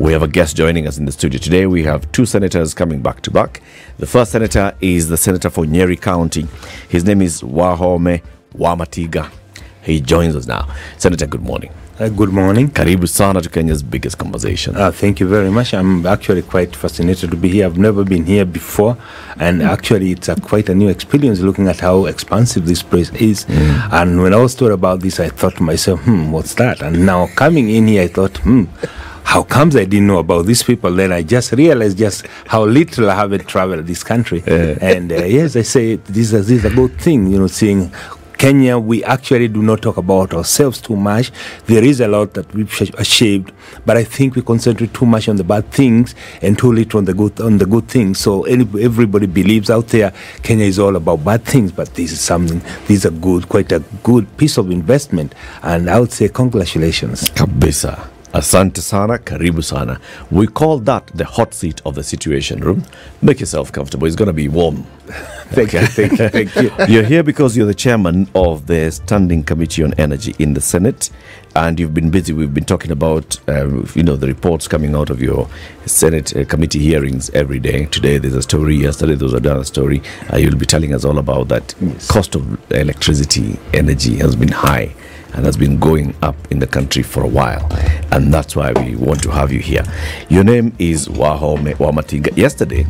[0.00, 1.66] We have a guest joining us in the studio today.
[1.66, 3.60] We have two senators coming back to back.
[3.98, 6.46] The first senator is the senator for Nyeri County.
[6.88, 8.22] His name is Wahome
[8.54, 9.30] Wamatinga.
[9.82, 10.74] He joins us now.
[10.96, 11.70] Senator, good morning.
[11.98, 12.70] Uh, good morning.
[12.70, 14.74] Karibu sana to Kenya's biggest conversation.
[14.74, 15.74] Uh, thank you very much.
[15.74, 17.66] I'm actually quite fascinated to be here.
[17.66, 18.96] I've never been here before,
[19.36, 23.44] and actually, it's a, quite a new experience looking at how expansive this place is.
[23.92, 26.80] And when I was told about this, I thought to myself, hmm, what's that?
[26.80, 28.64] And now coming in here, I thought, hmm,
[29.24, 30.92] how comes I didn't know about these people?
[30.92, 34.42] Then I just realized just how little I haven't traveled this country.
[34.46, 37.92] And uh, yes, I say this is, this is a good thing, you know, seeing
[38.40, 41.30] Kenya, we actually do not talk about ourselves too much.
[41.66, 43.52] There is a lot that we've achieved,
[43.84, 47.04] but I think we concentrate too much on the bad things and too little on
[47.04, 48.18] the good on the good things.
[48.18, 52.20] So any, everybody believes out there Kenya is all about bad things, but this is
[52.22, 52.60] something.
[52.86, 57.28] This is a good, quite a good piece of investment, and I would say congratulations.
[57.28, 58.09] Kabisa.
[58.32, 59.98] Asante sana, karibu sana.
[60.30, 62.84] We call that the hot seat of the situation room.
[63.22, 64.06] Make yourself comfortable.
[64.06, 64.86] It's going to be warm.
[65.50, 66.70] Thank you, thank you, thank you.
[66.88, 71.10] You're here because you're the chairman of the Standing Committee on Energy in the Senate,
[71.56, 72.32] and you've been busy.
[72.32, 75.48] We've been talking about, um, you know, the reports coming out of your
[75.86, 77.86] Senate uh, committee hearings every day.
[77.86, 78.76] Today there's a story.
[78.76, 80.02] Yesterday there was another story.
[80.32, 81.74] Uh, you'll be telling us all about that.
[82.06, 84.94] Cost of electricity, energy has been high
[85.34, 87.66] and has been going up in the country for a while,
[88.12, 89.84] and that's why we want to have you here.
[90.28, 92.36] Your name is Wahome Wamatiga.
[92.36, 92.84] Yesterday,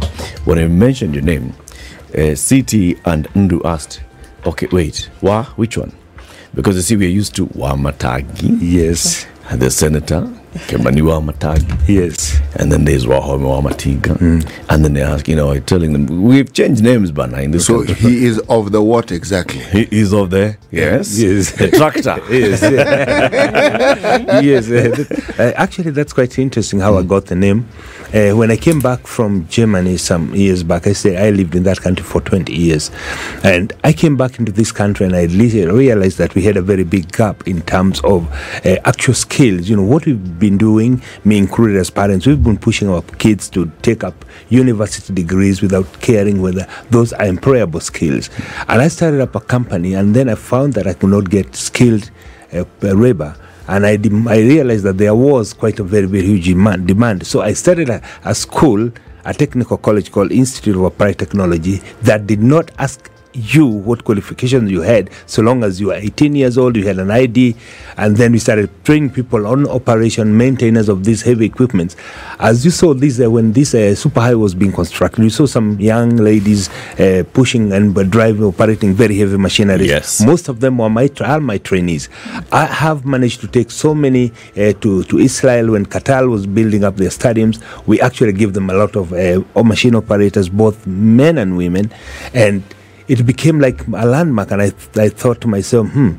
[0.44, 1.54] when I mentioned your name,
[2.14, 4.02] uh, CT and Ndu asked,
[4.46, 5.92] okay, wait, Wa, which one?
[6.54, 12.40] Because you see, we're used to Wamatagi, Yes, the senator, Kimani Wamatangi, yes.
[12.56, 14.20] and then there's Wahome Wamatinga.
[14.68, 17.66] And then they ask, you know, I'm telling them, we've changed names, Bana, in this
[17.66, 17.94] So country.
[17.94, 19.60] he is of the what exactly?
[19.60, 21.52] He is of the, yes, Yes.
[21.58, 22.20] the tractor.
[22.30, 22.62] yes.
[24.44, 24.68] yes.
[25.38, 27.68] uh, actually, that's quite interesting how I got the name.
[28.12, 31.62] Uh, when I came back from Germany some years back, I said I lived in
[31.62, 32.90] that country for 20 years.
[33.44, 36.82] And I came back into this country and I realized that we had a very
[36.82, 38.28] big gap in terms of
[38.66, 39.70] uh, actual skills.
[39.70, 43.48] You know, what we've been doing, me included as parents, we've been pushing our kids
[43.50, 48.28] to take up university degrees without caring whether those are employable skills.
[48.66, 51.54] And I started up a company and then I found that I could not get
[51.54, 52.10] skilled
[52.52, 53.36] uh, labor
[53.70, 53.92] and I,
[54.28, 56.88] I realized that there was quite a very, very huge demand.
[56.88, 57.24] demand.
[57.24, 58.90] So I started a, a school,
[59.24, 64.70] a technical college called Institute of Applied Technology, that did not ask you what qualifications
[64.70, 67.56] you had, so long as you were 18 years old, you had an ID,
[67.96, 71.96] and then we started training people on operation, maintenance of these heavy equipments.
[72.38, 75.46] As you saw this, uh, when this uh, super high was being constructed, you saw
[75.46, 76.68] some young ladies
[76.98, 79.86] uh, pushing and driving, operating very heavy machinery.
[79.86, 80.20] Yes.
[80.20, 82.08] Most of them were my tra- are my trainees.
[82.50, 86.82] I have managed to take so many uh, to to Israel when Qatar was building
[86.84, 87.62] up their stadiums.
[87.86, 91.92] We actually give them a lot of uh, machine operators, both men and women,
[92.34, 92.62] and
[93.12, 94.50] it became like a landmark.
[94.52, 94.72] And I
[95.06, 96.10] I thought to myself, hmm.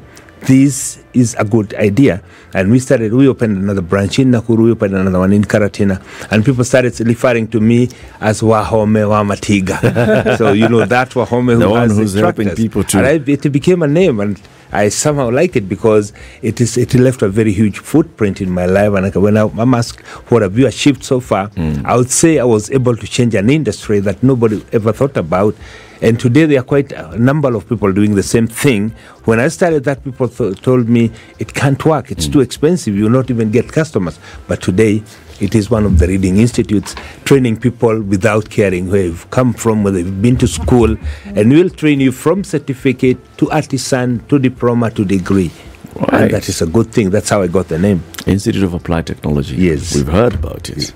[0.49, 2.23] This is a good idea,
[2.55, 3.13] and we started.
[3.13, 4.63] We opened another branch in Nakuru.
[4.63, 6.01] We opened another one in Karatina,
[6.31, 10.37] and people started referring to me as Wahome Wamatinga.
[10.39, 13.51] so you know that Wahome who The one who's helping people to- And I, it
[13.51, 14.41] became a name, and
[14.71, 18.65] I somehow like it because it is it left a very huge footprint in my
[18.65, 18.93] life.
[18.95, 20.01] And I, when I, I'm asked
[20.31, 21.51] what have you achieved so far,
[21.85, 25.53] I would say I was able to change an industry that nobody ever thought about.
[26.01, 28.89] And today there are quite a number of people doing the same thing.
[29.25, 32.11] When I started that, people th- told me it can't work.
[32.11, 32.95] It's too expensive.
[32.95, 34.19] You'll not even get customers.
[34.47, 35.03] But today,
[35.39, 39.83] it is one of the leading institutes training people without caring where you've come from,
[39.83, 44.89] whether they've been to school, and we'll train you from certificate to artisan to diploma
[44.91, 45.51] to degree.
[45.95, 46.13] Right.
[46.23, 47.09] And that is a good thing.
[47.09, 48.03] That's how I got the name.
[48.25, 49.55] Institute of Applied Technology.
[49.57, 49.95] Yes.
[49.95, 50.93] We've heard about it.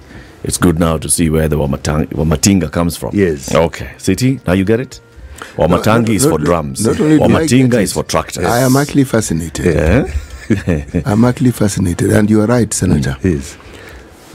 [0.47, 3.09] It's good now to see where the Wamatang- Wamatinga comes from.
[3.15, 3.53] Yes.
[3.53, 3.89] Okay.
[3.97, 4.99] CT, now you get it?
[5.57, 6.85] Wamatangi is for Not- drums.
[6.85, 8.45] Not only do I get Wamatinga it, is for tractors.
[8.45, 9.65] I am actually fascinated.
[9.65, 11.01] Yeah?
[11.05, 12.11] I'm actually fascinated.
[12.11, 13.17] And you are right, Senator.
[13.21, 13.57] Mm, yes.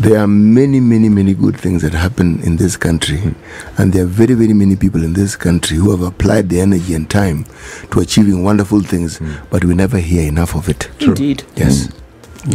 [0.01, 3.19] There are many, many, many good things that happen in this country.
[3.19, 3.35] Mm.
[3.79, 6.95] And there are very, very many people in this country who have applied the energy
[6.95, 7.45] and time
[7.93, 9.31] to achieving wonderful things, mm.
[9.51, 10.89] but we never hear enough of it.
[11.01, 11.45] Indeed.
[11.55, 11.89] Yes.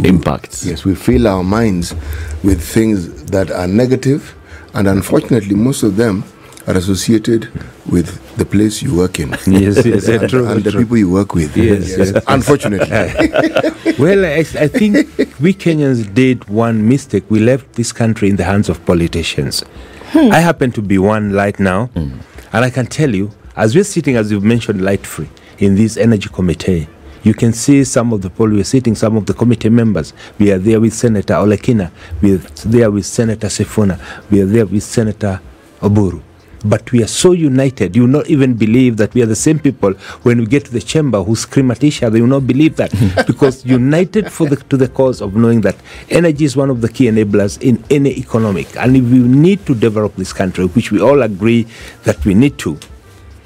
[0.04, 0.64] Impacts.
[0.64, 1.94] Yes, we fill our minds
[2.42, 4.34] with things that are negative,
[4.74, 6.24] and unfortunately, most of them
[6.66, 7.48] are associated
[7.86, 9.30] with the place you work in.
[9.46, 11.56] Yes, yes, and, true, and the people you work with.
[11.56, 12.22] Yes, yes.
[12.26, 12.88] Unfortunately.
[13.98, 14.96] Well, I, I think
[15.40, 17.24] we Kenyans did one mistake.
[17.30, 19.62] We left this country in the hands of politicians.
[20.08, 20.30] Hmm.
[20.32, 22.18] I happen to be one right now, hmm.
[22.52, 25.96] and I can tell you, as we're sitting, as you've mentioned, light free in this
[25.96, 26.88] energy committee,
[27.26, 30.12] you can see some of the people we're sitting, some of the committee members.
[30.38, 31.90] We are there with Senator Olekina,
[32.22, 33.98] we are there with Senator Sifuna,
[34.30, 35.40] we are there with Senator
[35.80, 36.22] Oburu.
[36.64, 39.58] But we are so united, you will not even believe that we are the same
[39.58, 39.92] people
[40.22, 42.16] when we get to the chamber who scream at each other.
[42.16, 42.92] You will not believe that
[43.26, 45.76] because united for the, to the cause of knowing that
[46.10, 48.76] energy is one of the key enablers in any economic.
[48.76, 51.66] And if we need to develop this country, which we all agree
[52.04, 52.78] that we need to,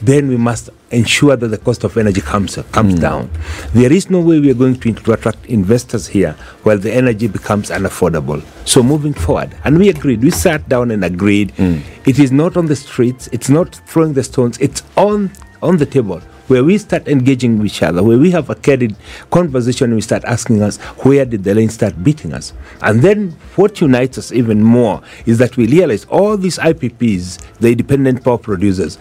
[0.02, 3.00] then we must ensure that the cost of energy comes comes hmm.
[3.00, 3.30] down.
[3.74, 6.32] There is no way we are going to, to attract investors here
[6.62, 8.42] while the energy becomes unaffordable.
[8.66, 11.52] So moving forward, and we agreed, we sat down and agreed.
[11.52, 11.78] Hmm.
[12.06, 15.30] It is not on the streets, it's not throwing the stones, it's on
[15.62, 18.96] on the table where we start engaging with each other, where we have a candid
[19.30, 22.52] conversation we start asking us, where did the lane start beating us?
[22.82, 27.70] And then what unites us even more is that we realize all these IPPs, the
[27.70, 28.98] independent power producers,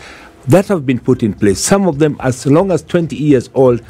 [0.49, 3.81] that have been put in place, some of them as long as 20 years old,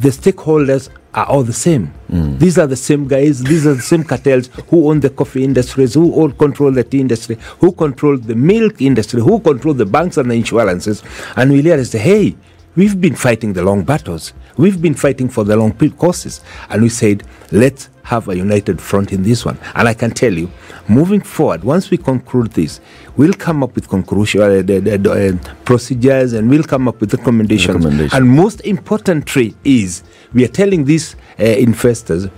[0.00, 1.92] the stakeholders are all the same.
[2.10, 2.38] Mm.
[2.38, 5.94] These are the same guys, these are the same cartels who own the coffee industries,
[5.94, 10.18] who all control the tea industry, who control the milk industry, who control the banks
[10.18, 11.02] and the insurances.
[11.36, 12.36] And we realize, hey,
[12.78, 14.32] we've been fighting the long battles.
[14.56, 16.40] We've been fighting for the long causes.
[16.70, 19.58] And we said, let's have a united front in this one.
[19.74, 20.48] And I can tell you,
[20.88, 22.80] moving forward, once we conclude this,
[23.16, 27.00] we'll come up with conclusion, uh, the, the, the, uh, procedures and we'll come up
[27.00, 27.74] with recommendations.
[27.74, 28.14] Recommendations.
[28.14, 32.28] And most importantly is we are telling these uh, investors,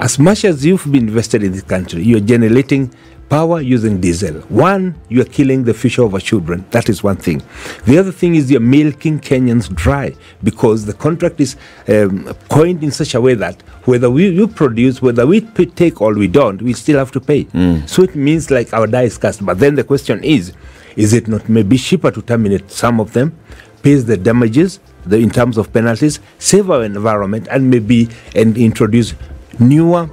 [0.00, 2.92] as much as you've been invested in this country, you're generating
[3.28, 4.40] power using diesel.
[4.48, 6.64] One, you are killing the future of our children.
[6.70, 7.42] That is one thing.
[7.84, 11.56] The other thing is you're milking Kenyans dry because the contract is
[11.88, 16.14] um, coined in such a way that whether we you produce, whether we take or
[16.14, 17.46] we don't, we still have to pay.
[17.86, 19.44] So it means like our die is cast.
[19.44, 20.52] But then the question is,
[20.96, 23.38] is it not maybe cheaper to terminate some of them,
[23.82, 29.14] pays the damages the, in terms of penalties, save our environment, and maybe and introduce
[29.60, 30.08] newer,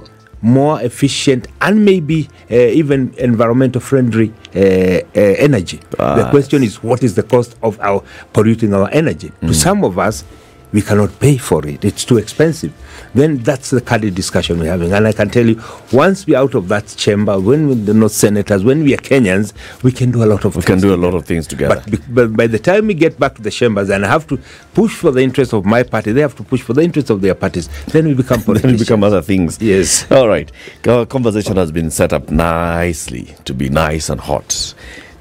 [0.46, 5.00] more efficient, and maybe uh, even environmental friendly uh, uh,
[5.48, 5.80] energy.
[5.90, 8.02] the question is, what is the cost of our
[8.32, 9.32] polluting our energy?
[9.42, 10.24] To some of us,
[10.72, 11.84] we cannot pay for it.
[11.84, 12.72] It's too expensive.
[13.16, 14.92] Then that's the kind of discussion we're having.
[14.92, 18.62] And I can tell you, once we're out of that chamber, when we're not senators,
[18.62, 21.14] when we are Kenyans, we can do a lot of We can do a lot
[21.14, 21.82] of things together.
[21.88, 24.38] but, but by the time we get back to the chambers and I have to
[24.74, 27.22] push for the interests of my party, they have to push for the interests of
[27.22, 27.68] their parties.
[27.86, 29.60] Then we become then we become other things.
[29.62, 30.10] Yes.
[30.12, 30.52] All right.
[30.86, 34.74] Our conversation has been set up nicely to be nice and hot.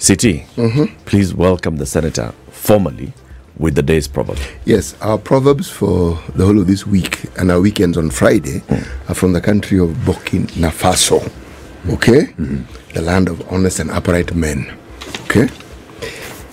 [0.05, 0.85] CT, mm-hmm.
[1.05, 3.13] please welcome the senator formally
[3.57, 4.37] with the day's proverb.
[4.65, 9.11] Yes, our proverbs for the whole of this week and our weekends on Friday hmm.
[9.11, 11.31] are from the country of Burkina Faso.
[11.93, 12.25] Okay?
[12.33, 12.63] Hmm.
[12.93, 14.77] The land of honest and upright men.
[15.25, 15.47] Okay?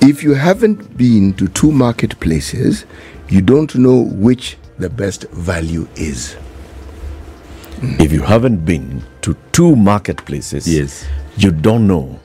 [0.01, 2.85] If you haven't been to two marketplaces,
[3.29, 6.35] you don't know which the best value is.
[7.81, 8.01] Hmm.
[8.01, 11.05] If you haven't been to two marketplaces, Yes.
[11.37, 12.21] you don't know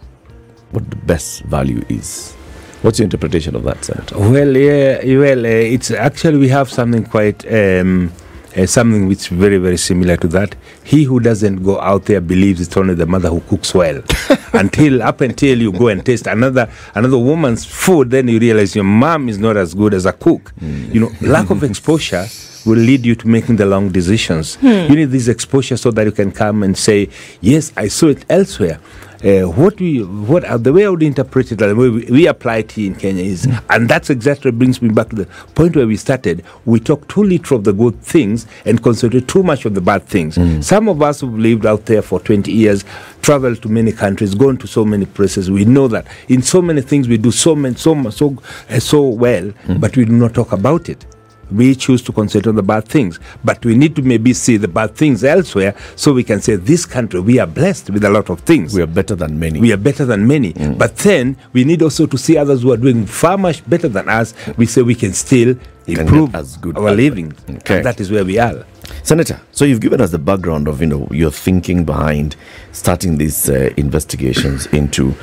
[0.71, 2.36] what the best value is.
[2.83, 4.17] What's your interpretation of that, Senator?
[4.19, 8.11] Well, yeah, well, uh, it's actually we have something quite um,
[8.55, 10.55] uh, something which is very very similar to that.
[10.83, 14.01] He who doesn't go out there believes it's only the mother who cooks well.
[14.53, 18.83] until up until you go and taste another another woman's food, then you realize your
[18.83, 20.53] mom is not as good as a cook.
[20.61, 22.27] You know, lack of exposure
[22.65, 24.57] will lead you to making the wrong decisions.
[24.61, 27.09] You need this exposure so that you can come and say,
[27.41, 28.79] "Yes, I saw it elsewhere."
[29.23, 32.27] Uh, what we what uh, the way I would interpret it, the way we, we
[32.27, 35.75] apply it here in Kenya is, and that's exactly brings me back to the point
[35.75, 36.43] where we started.
[36.65, 40.03] We talk too little of the good things and concentrate too much of the bad
[40.05, 40.37] things.
[40.65, 42.85] Some of us who've lived out there for 20 years,
[43.23, 45.49] traveled to many countries, gone to so many places.
[45.49, 48.37] We know that in so many things we do so many so so
[48.69, 51.05] uh, so well, but we do not talk about it
[51.51, 53.19] we choose to concentrate on the bad things.
[53.43, 56.85] But we need to maybe see the bad things elsewhere so we can say, this
[56.85, 58.73] country, we are blessed with a lot of things.
[58.73, 59.59] We are better than many.
[59.59, 60.53] We are better than many.
[60.53, 64.09] But then we need also to see others who are doing far much better than
[64.09, 64.33] us.
[64.57, 65.55] We say we can still
[65.87, 67.33] improve as good our living.
[67.49, 67.81] Okay.
[67.81, 68.65] That is where we are.
[69.03, 72.35] Senator, so you've given us the background of you know your thinking behind
[72.71, 75.13] starting these uh, investigations into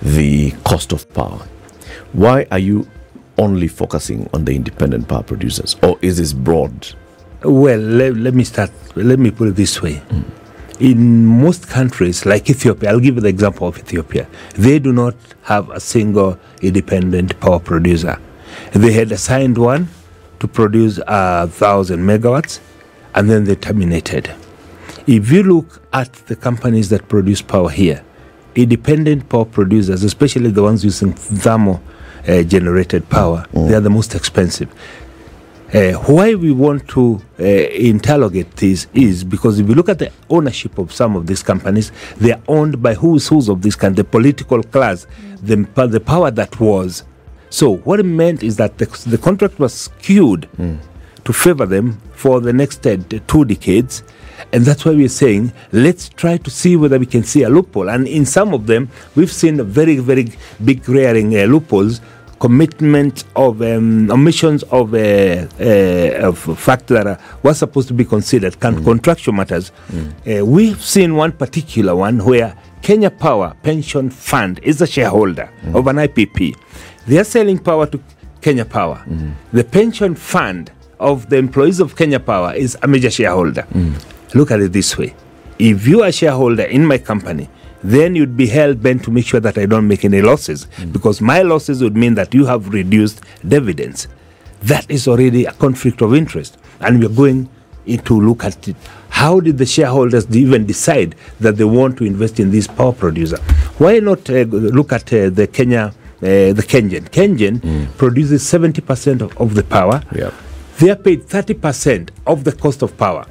[0.00, 1.46] the cost of power.
[2.12, 2.86] Why are you
[3.38, 6.94] only focusing on the independent power producers, or is this broad
[7.44, 8.70] Well, let, let me start.
[8.94, 9.94] Let me put it this way.
[9.96, 10.22] Hmm.
[10.78, 14.28] In most countries, like Ethiopia, I'll give you the example of Ethiopia.
[14.54, 18.18] They do not have a single independent power producer.
[18.72, 19.88] They had assigned one
[20.38, 22.60] to produce a thousand megawatts,
[23.14, 24.32] and then they terminated.
[25.06, 28.04] If you look at the companies that produce power here,
[28.54, 31.82] independent power producers, especially the ones using thermal
[32.28, 34.68] uh, generated power, they are the most expensive.
[35.74, 40.12] Uh, why we want to uh, interrogate this is because if you look at the
[40.28, 43.96] ownership of some of these companies, they are owned by who's who's of this kind,
[43.96, 45.06] the political class,
[45.42, 45.56] the,
[45.88, 47.04] the power that was.
[47.48, 50.46] So what it meant is that the, the contract was skewed
[51.24, 54.02] to favor them for the next uh, two decades.
[54.52, 57.88] And that's why we're saying, let's try to see whether we can see a loophole.
[57.88, 60.32] And in some of them, we've seen very, very
[60.64, 62.00] big rearing uh, loopholes,
[62.40, 68.04] commitment of um, omissions of, uh, uh, of fact that uh, was supposed to be
[68.04, 69.70] considered, con- contractual matters.
[70.26, 75.86] Uh, we've seen one particular one where Kenya Power Pension Fund is a shareholder of
[75.86, 76.56] an IPP.
[77.06, 78.00] They are selling power to
[78.40, 79.04] Kenya Power.
[79.52, 83.66] The pension fund of the employees of Kenya Power is a major shareholder.
[84.34, 85.14] Look at it this way
[85.58, 87.48] if you are a shareholder in my company,
[87.84, 91.20] then you'd be hell bent to make sure that I don't make any losses because
[91.20, 94.08] my losses would mean that you have reduced dividends.
[94.62, 96.56] That is already a conflict of interest.
[96.80, 97.48] And we're going
[97.86, 98.76] to look at it.
[99.10, 103.38] How did the shareholders even decide that they want to invest in this power producer?
[103.78, 104.42] Why not uh,
[104.78, 107.08] look at uh, the Kenya, uh, the Kengen?
[107.10, 107.60] Kengen
[107.98, 110.02] produces 70% of, of the power.
[110.14, 110.30] Yeah.
[110.78, 113.26] They are paid 30% of the cost of power.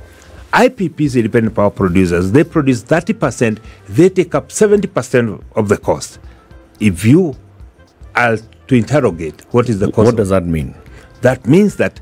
[0.53, 6.19] IPPs, independent power producers, they produce 30%, they take up 70% of the cost.
[6.79, 7.35] If you
[8.15, 10.75] are to interrogate what is the cost, What does that mean?
[11.21, 11.99] that means that.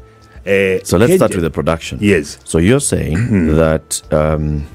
[0.48, 2.00] Uh, So let's start with the production.
[2.02, 2.40] Yes.
[2.44, 4.66] So you're saying that um,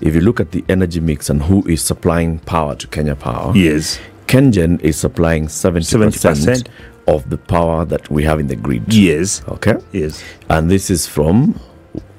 [0.00, 3.52] if you look at the energy mix and who is supplying power to Kenya Power,
[3.56, 3.98] Yes.
[4.26, 6.66] Kengen is supplying 70%, 70%.
[7.06, 8.92] Of the power that we have in the grid.
[8.92, 9.42] Yes.
[9.48, 9.74] Okay.
[9.92, 10.22] Yes.
[10.48, 11.58] And this is from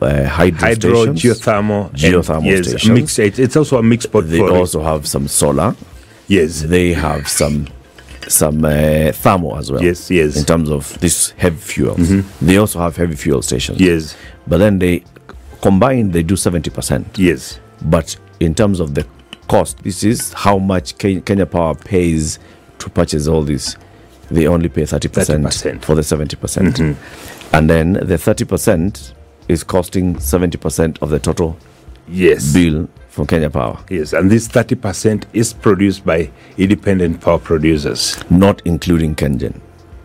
[0.01, 1.21] uh, hydro, Hydro, stations.
[1.23, 2.93] geothermal, and- Geothermal yes, stations.
[3.17, 4.47] Mixed, it's also a mixed portfolio.
[4.51, 5.75] They also have some solar.
[6.27, 6.61] yes.
[6.61, 7.67] They have some
[8.27, 9.83] some uh, thermal as well.
[9.83, 10.31] Yes, yes.
[10.31, 10.39] Mm-hmm.
[10.39, 12.09] In terms of this heavy fuels,
[12.41, 13.79] they also have heavy fuel stations.
[13.79, 14.15] Yes.
[14.47, 15.03] But then they
[15.61, 17.17] combined they do seventy percent.
[17.17, 17.59] Yes.
[17.81, 19.05] But in terms of the
[19.47, 22.39] cost, this is how much Ke- Kenya Power pays
[22.79, 23.75] to purchase all this.
[24.29, 25.83] They only pay 30%, 30%.
[25.83, 26.39] for the 70%.
[26.39, 27.55] percent Mm-hmm.
[27.55, 29.13] And then the 30%
[29.47, 31.57] is costing 70% of the total
[32.07, 32.53] Yes.
[32.53, 34.13] bill for Kenya Power, Yes.
[34.13, 38.17] And this 30% is produced by independent power producers.
[38.29, 39.61] not including Kengen.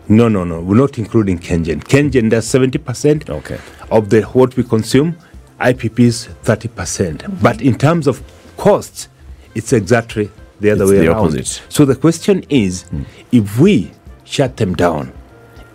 [0.07, 0.61] No, no, no.
[0.61, 1.83] We're not including Kengen.
[1.83, 3.59] Kengen does 70% Okay.
[3.91, 5.15] of the what we consume.
[5.59, 7.41] IPPs 30%.
[7.41, 8.21] But in terms of
[8.57, 9.09] costs,
[9.55, 11.25] it's exactly the other It's way the around.
[11.35, 11.61] opposite.
[11.69, 12.85] So the question is,
[13.31, 13.91] if we
[14.31, 15.11] shut them down,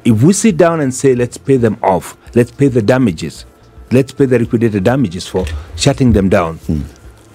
[0.04, 3.44] if we sit down and say let's pay them off, let's pay the damages,
[3.92, 5.44] let's pay the liquidated damages for
[5.76, 6.56] shutting them down.
[6.58, 6.80] Hmm.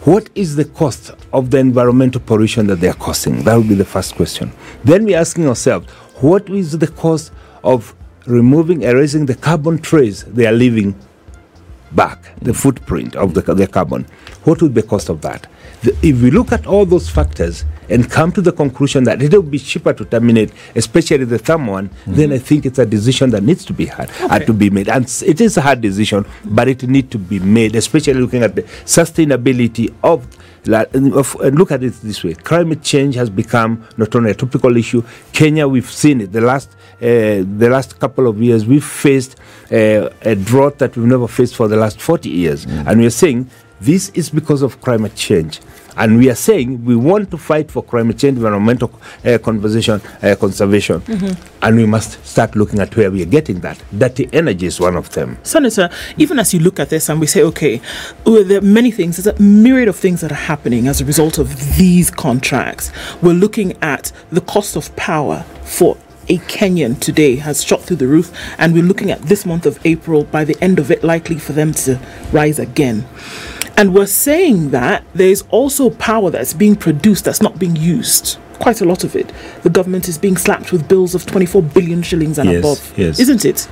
[0.10, 3.44] What is the cost of the environmental pollution that they are causing?
[3.44, 4.52] That would be the first question.
[4.84, 5.88] Then we're asking ourselves,
[6.22, 7.32] what is the cost
[7.64, 7.94] of
[8.26, 10.96] removing, erasing the carbon trace they are leaving
[11.92, 14.08] back, the footprint of the, the carbon?
[14.44, 15.46] What would be the cost of that?
[15.84, 19.32] The- if we look at all those factors and come to the conclusion that it
[19.34, 23.32] will be cheaper to terminate, especially the thermal one, then I think it's a decision
[23.32, 24.88] that needs to be had, had to be made.
[24.90, 28.56] And it is a hard decision, but it needs to be made, especially looking at
[28.56, 30.28] the sustainability of
[30.64, 32.36] and look at it this way.
[32.36, 35.02] Climate change has become not only a topical issue.
[35.34, 36.32] Kenya we've seen it.
[36.32, 36.70] The last
[37.02, 39.38] uh, the last couple of years we've faced
[39.72, 42.66] uh, a drought that we've never faced for the last 40 years.
[42.66, 43.50] And we're saying
[43.82, 45.60] this is because of climate change.
[45.98, 48.92] And we are saying we want to fight for climate change environmental
[49.26, 51.02] uh, conversation uh, conservation.
[51.62, 53.84] And we must start looking at where we are getting that.
[53.98, 55.38] Dirty energy is one of them.
[55.44, 57.82] Senator, even as you look at this and we say, okay,
[58.26, 61.06] well, there are many things, there's a myriad of things that are happening as a
[61.06, 62.92] result of these contracts.
[63.22, 65.98] We're looking at the cost of power for
[66.30, 69.84] a Kenyan today has shot through the roof, and we're looking at this month of
[69.86, 72.00] April, by the end of it, likely for them to
[72.32, 73.06] rise again.
[73.78, 78.38] And we're saying that there's also power that's being produced that's not being used.
[78.60, 79.32] Quite a lot of it.
[79.64, 82.94] The government is being slapped with bills of 24 billion shillings and Yes, above.
[82.98, 83.20] yes.
[83.20, 83.68] Isn't it?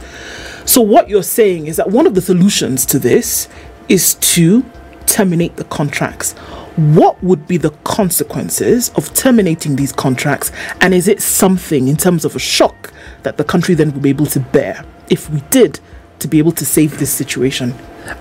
[0.66, 3.48] So, what you're saying is that one of the solutions to this
[3.88, 4.64] is to
[5.06, 6.34] terminate the contracts.
[6.76, 10.52] What would be the consequences of terminating these contracts?
[10.82, 14.10] And is it something in terms of a shock that the country then will be
[14.10, 15.80] able to bear if we did
[16.20, 17.74] to be able to save this situation?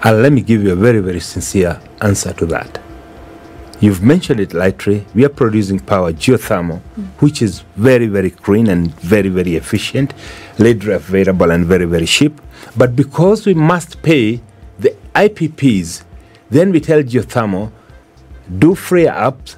[0.02, 2.80] And let me give you a very, very sincere answer to that.
[3.80, 5.06] You've mentioned it lightly.
[5.14, 6.80] We are producing power, geothermal,
[7.20, 10.14] which is very, very clean and very, very efficient,
[10.58, 12.40] readily available and very, very cheap.
[12.76, 14.40] But because we must pay
[14.80, 16.02] the IPPs,
[16.50, 17.70] then we tell geothermal,
[18.58, 19.56] do free ups,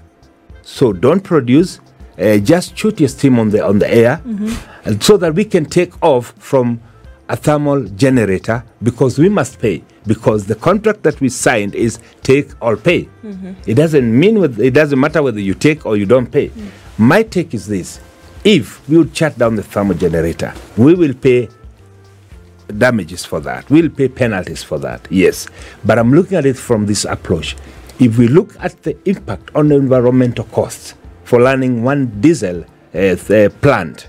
[0.63, 1.81] so don't produce,
[2.19, 4.21] uh, just shoot your steam on the on the air,
[4.85, 6.81] and so that we can take off from
[7.29, 12.51] a thermal generator because we must pay because the contract that we signed is take
[12.63, 13.09] or pay.
[13.67, 16.51] It doesn't mean with, it doesn't matter whether you take or you don't pay.
[16.99, 18.01] My take is this:
[18.45, 21.49] if we would shut down the thermal generator, we will pay
[22.79, 23.69] damages for that.
[23.69, 25.49] We'll pay penalties for that, yes.
[25.85, 27.57] But I'm looking at it from this approach.
[27.99, 32.65] If we look at the impact on the environmental costs for running one diesel uh,
[32.93, 34.09] th- uh, plant,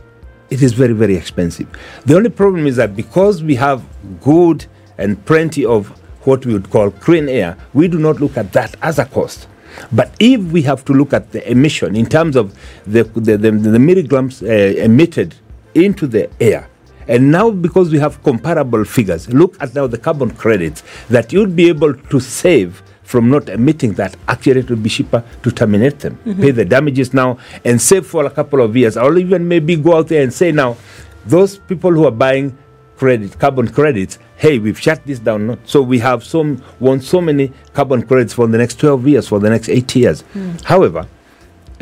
[0.49, 1.67] it is very, very expensive.
[2.05, 3.83] The only problem is that because we have
[4.21, 4.65] good
[5.01, 5.89] and plenty of
[6.25, 9.47] what we would call clean air, we do not look at that as a cost.
[9.91, 12.53] But if we have to look at the emission in terms of
[12.85, 15.35] the, the, the, the milligrams uh, emitted
[15.73, 16.69] into the air,
[17.07, 21.55] and now, because we have comparable figures, look at now the carbon credits that you'd
[21.55, 24.15] be able to save from not emitting that.
[24.27, 28.25] Actually, it would be cheaper to terminate them, pay the damages now, and save for
[28.25, 30.77] a couple of years, or even maybe go out there and say now,
[31.25, 32.55] those people who are buying
[33.01, 35.57] credit, carbon credits, hey, we've shut this down.
[35.65, 39.39] So we have so want so many carbon credits for the next 12 years, for
[39.39, 40.23] the next eight years.
[40.63, 41.07] However,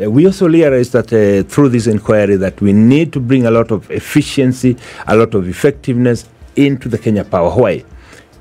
[0.02, 3.50] uh, we also realized that uh, through this inquiry that we need to bring a
[3.50, 7.50] lot of efficiency, a lot of effectiveness into the Kenya Power.
[7.50, 7.84] Why?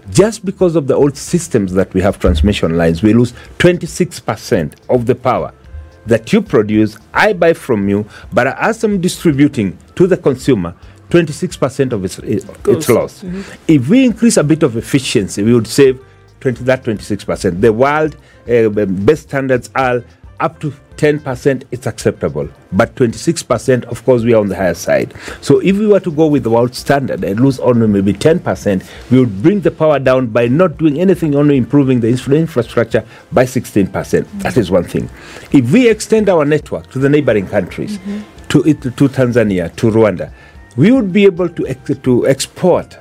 [0.09, 5.05] Just because of the old systems that we have transmission lines, we lose 26% of
[5.05, 5.51] the power
[6.05, 10.73] that you produce, I buy from you, but as I'm distributing to the consumer,
[11.09, 12.77] 26% of it's, it- Goes.
[12.77, 13.25] it's lost.
[13.25, 13.63] Mm-hmm.
[13.67, 16.03] If we increase a bit of efficiency, we would save
[16.41, 17.61] 20, that 26%.
[17.61, 18.15] The world
[18.47, 20.03] uh, best standards are
[20.39, 22.47] up to 10% it's acceptable.
[22.73, 25.13] But 26% of course we are on the higher side.
[25.41, 29.11] So if we were to go with the world standard and lose only maybe 10%
[29.11, 33.05] we would bring the power down by not doing anything only improving the infra- infrastructure
[33.31, 34.39] by 16% mm-hmm.
[34.39, 35.09] that is one thing.
[35.51, 38.21] If we extend our network to the neighboring countries mm-hmm.
[38.49, 40.33] to, to tanzania to rwanda
[40.77, 42.97] we would be able to, ex- to export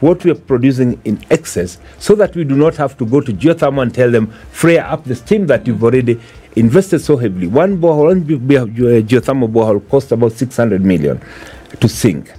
[0.00, 3.32] what we are producing in excess so that we do not have to go to
[3.32, 6.20] geothermal and tell them free up the steam that you've already
[6.56, 7.46] invested so heavily.
[7.46, 11.20] One borehole, one ge- geothermal borehole costs about 600 million
[11.80, 12.32] to sink.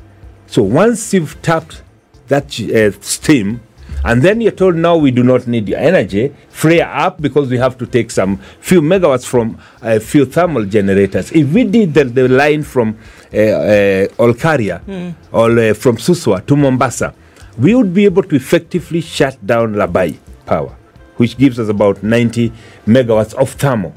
[0.48, 1.82] So once you've tapped
[2.28, 3.62] that uh, steam,
[4.06, 7.58] and then you're told now we do not need your energy, free up because we
[7.58, 11.32] have to take some few megawatts from a few thermal generators.
[11.32, 12.98] If we did the, the line from
[13.34, 17.16] uh, uh, Olkaria or uh, from Suswa to Mombasa,
[17.58, 20.76] we would be able to effectively shut down Rabai power,
[21.18, 22.52] which gives us about 90
[22.86, 23.94] megawatts of thermal.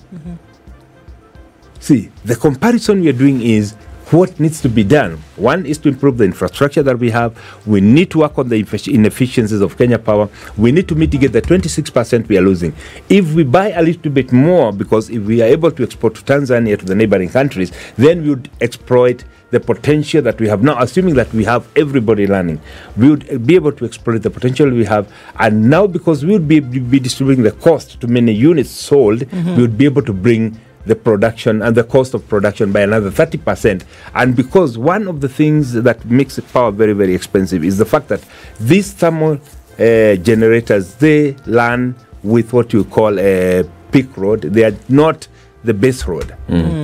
[1.81, 3.77] See, the comparison we are doing is
[4.11, 5.19] what needs to be done.
[5.37, 7.39] One is to improve the infrastructure that we have.
[7.67, 10.29] We need to work on the inefficiencies of Kenya Power.
[10.57, 12.75] We need to mitigate the 26% we are losing.
[13.09, 16.23] If we buy a little bit more, because if we are able to export to
[16.23, 20.79] Tanzania, to the neighboring countries, then we would exploit the potential that we have now,
[20.79, 22.61] assuming that we have everybody learning,
[22.97, 25.13] we would be able to exploit the potential we have.
[25.39, 29.57] And now, because we would be, be distributing the cost to many units sold, mm-hmm.
[29.57, 33.11] we would be able to bring the production and the cost of production by another
[33.11, 33.85] 30%.
[34.15, 38.09] And because one of the things that makes power very, very expensive is the fact
[38.09, 38.21] that
[38.59, 39.35] these thermal
[39.79, 44.41] uh, generators, they run with what you call a peak road.
[44.43, 45.29] They are not
[45.65, 46.35] the base road.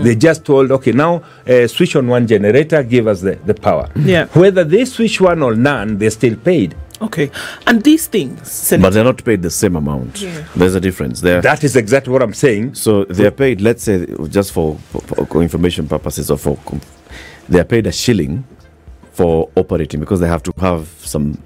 [0.04, 3.88] They just told, okay, now uh, switch on one generator, give us the, the power.
[3.96, 4.26] Yeah.
[4.28, 6.76] Whether they switch one or none, they're still paid.
[7.04, 7.30] Okay.
[7.66, 10.20] And these things, Senator, But they're not paid the same amount.
[10.20, 10.44] Yeah.
[10.56, 11.40] There's a difference there.
[11.42, 12.74] That is exactly what I'm saying.
[12.74, 16.58] so they're paid, let's say, just for, for, for information purposes or for,
[17.48, 18.44] they're paid a shilling
[19.12, 21.40] for operating because they have to have some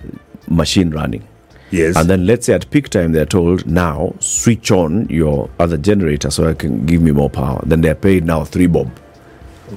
[0.48, 1.26] machine running.
[1.70, 1.96] Yes.
[1.96, 6.30] And then let's say at peak time they're told now switch on your other generator
[6.30, 7.60] so I can give me more power.
[7.66, 8.90] Then they're paid now three bob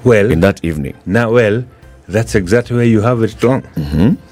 [0.04, 0.96] well, in that evening.
[1.06, 1.66] Now, well,
[2.08, 3.62] that's exactly where you have it wrong.
[3.62, 4.31] Mm-hmm.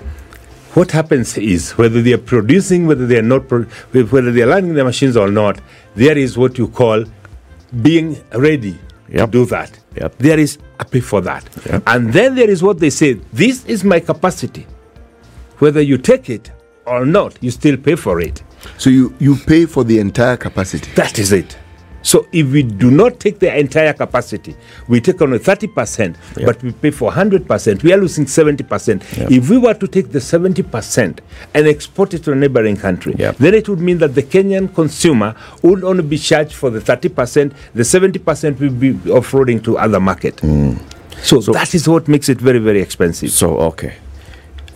[0.76, 4.48] What happens is whether they are producing, whether they are not, pro- whether they are
[4.48, 5.60] running the machines or not,
[5.96, 7.04] there is what you call
[7.82, 8.78] being ready
[9.10, 9.32] Yep.
[9.32, 9.80] to do that.
[9.96, 10.16] Yep.
[10.20, 11.44] There is a pay for that.
[11.66, 11.84] Yep.
[11.88, 14.68] And then there is what they say this is my capacity.
[15.58, 16.52] Whether you take it
[16.86, 18.44] or not, you still pay for it.
[18.78, 20.92] So you, you pay for the entire capacity.
[20.94, 21.58] That is it.
[22.02, 24.56] So if we do not take the entire capacity,
[24.88, 26.46] we take only 30%, Yep.
[26.46, 29.04] but we pay for 100%, we are losing 70%.
[29.18, 29.32] Yep.
[29.32, 31.20] If we were to take the 70%
[31.54, 33.38] and export it to a neighboring country, Yep.
[33.38, 37.52] then it would mean that the Kenyan consumer would only be charged for the 30%,
[37.76, 40.40] the 70% will be offloading to other market.
[41.22, 43.32] So, that is what makes it very, very expensive.
[43.32, 43.96] So, okay.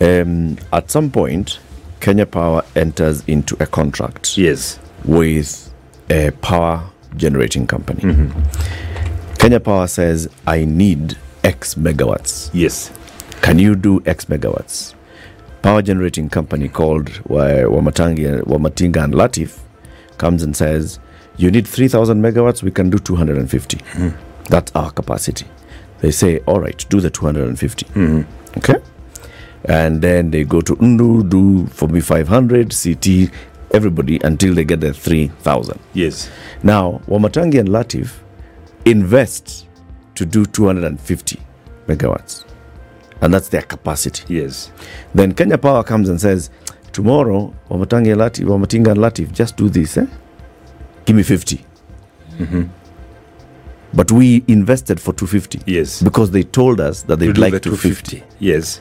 [0.00, 1.58] Um, at some point,
[2.00, 4.78] Kenya Power enters into a contract Yes.
[5.06, 5.70] with
[6.10, 6.82] a power
[7.16, 8.02] generating company.
[8.02, 9.34] Mm-hmm.
[9.34, 12.50] Kenya Power says, I need X megawatts.
[12.52, 12.90] Yes.
[13.42, 14.94] Can you do X megawatts?
[15.62, 19.58] Power generating company called Wamatangi, Wamatinga and Latif
[20.18, 20.98] comes and says,
[21.36, 23.80] You need 3,000 megawatts, we can do 250.
[24.48, 25.46] That's our capacity.
[26.00, 27.86] They say, All right, do the 250.
[28.58, 28.74] Okay?
[29.66, 33.30] And then they go to Undu, do for me 500, CT,
[33.74, 35.78] everybody until they get their 3,000.
[35.92, 36.30] Yes.
[36.62, 38.12] Now, Wamatangi and Latif
[38.84, 39.66] invest
[40.14, 41.40] to do 250
[41.86, 42.44] megawatts.
[43.20, 44.34] And that's their capacity.
[44.34, 44.70] Yes.
[45.14, 46.50] Then Kenya Power comes and says,
[46.92, 50.06] tomorrow, Wamatangi and Latif, Wamatinga and Latif, just do this, eh?
[51.04, 51.64] Give me 50.
[53.92, 56.02] But we invested for 250 Yes.
[56.02, 58.22] because they told us that they'd like the 250.
[58.40, 58.80] Yes.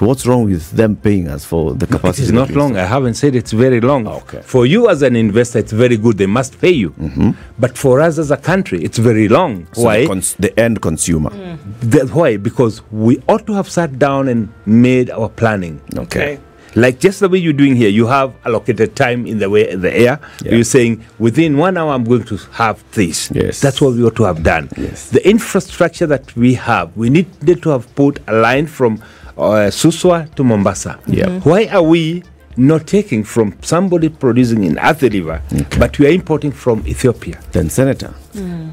[0.00, 2.22] So what's wrong with them paying us for the capacity?
[2.22, 2.74] It's not we long.
[2.78, 4.06] I haven't said it's very long.
[4.06, 4.40] Ah, okay.
[4.40, 6.16] For you as an investor, it's very good.
[6.16, 6.92] They must pay you.
[6.92, 7.32] Mm-hmm.
[7.58, 9.66] But for us as a country, it's very long.
[9.74, 10.00] So Why?
[10.00, 11.28] The, cons- the end consumer.
[11.28, 11.58] Mm.
[11.92, 12.38] That- why?
[12.38, 15.82] Because we ought to have sat down and made our planning.
[15.94, 16.40] Okay.
[16.76, 19.92] Like just the way you're doing here, you have allocated time in the way the
[19.92, 20.18] air.
[20.42, 20.54] Yeah.
[20.54, 23.30] You're saying within one hour I'm going to have this.
[23.32, 23.60] Yes.
[23.60, 24.70] That's what we ought to have done.
[24.78, 25.10] Yes.
[25.10, 29.02] The infrastructure that we have, we need, need to have put a line from
[29.36, 30.98] uh, Suswa to Mombasa.
[31.06, 31.26] Yeah.
[31.26, 31.44] Mhm.
[31.44, 32.22] Why are we
[32.56, 35.40] not taking from somebody producing in Athi River,
[35.78, 37.38] but we are importing from Ethiopia?
[37.52, 38.12] Then, Senator,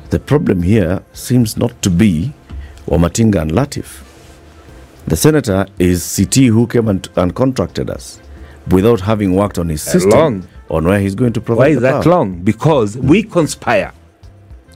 [0.09, 2.31] the problem here seems not to be
[2.87, 4.03] Wamatinga and Latif.
[5.07, 8.19] The senator is CT who came and, and contracted us
[8.69, 10.47] without having worked on his system long.
[10.69, 12.13] on where he's going to provide Why is the that power.
[12.13, 12.39] long?
[12.43, 13.93] Because we conspire.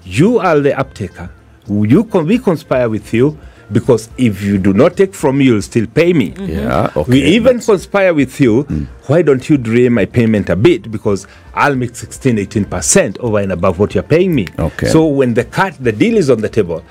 [0.06, 1.30] You are the uptaker.
[1.68, 3.38] You con- we conspire with you
[3.72, 6.32] because if you do not take from me, you'll still pay me.
[6.32, 6.46] Mm-hmm.
[6.46, 7.12] Yeah, okay.
[7.12, 8.64] we even but- conspire with you.
[8.66, 8.88] Mm.
[9.08, 10.92] Why don't you delay my payment a bit?
[10.92, 14.48] Because I'll make 16, 18% over and above what you're paying me.
[14.58, 14.88] Okay.
[14.88, 16.84] So when the cut, the deal is on the table,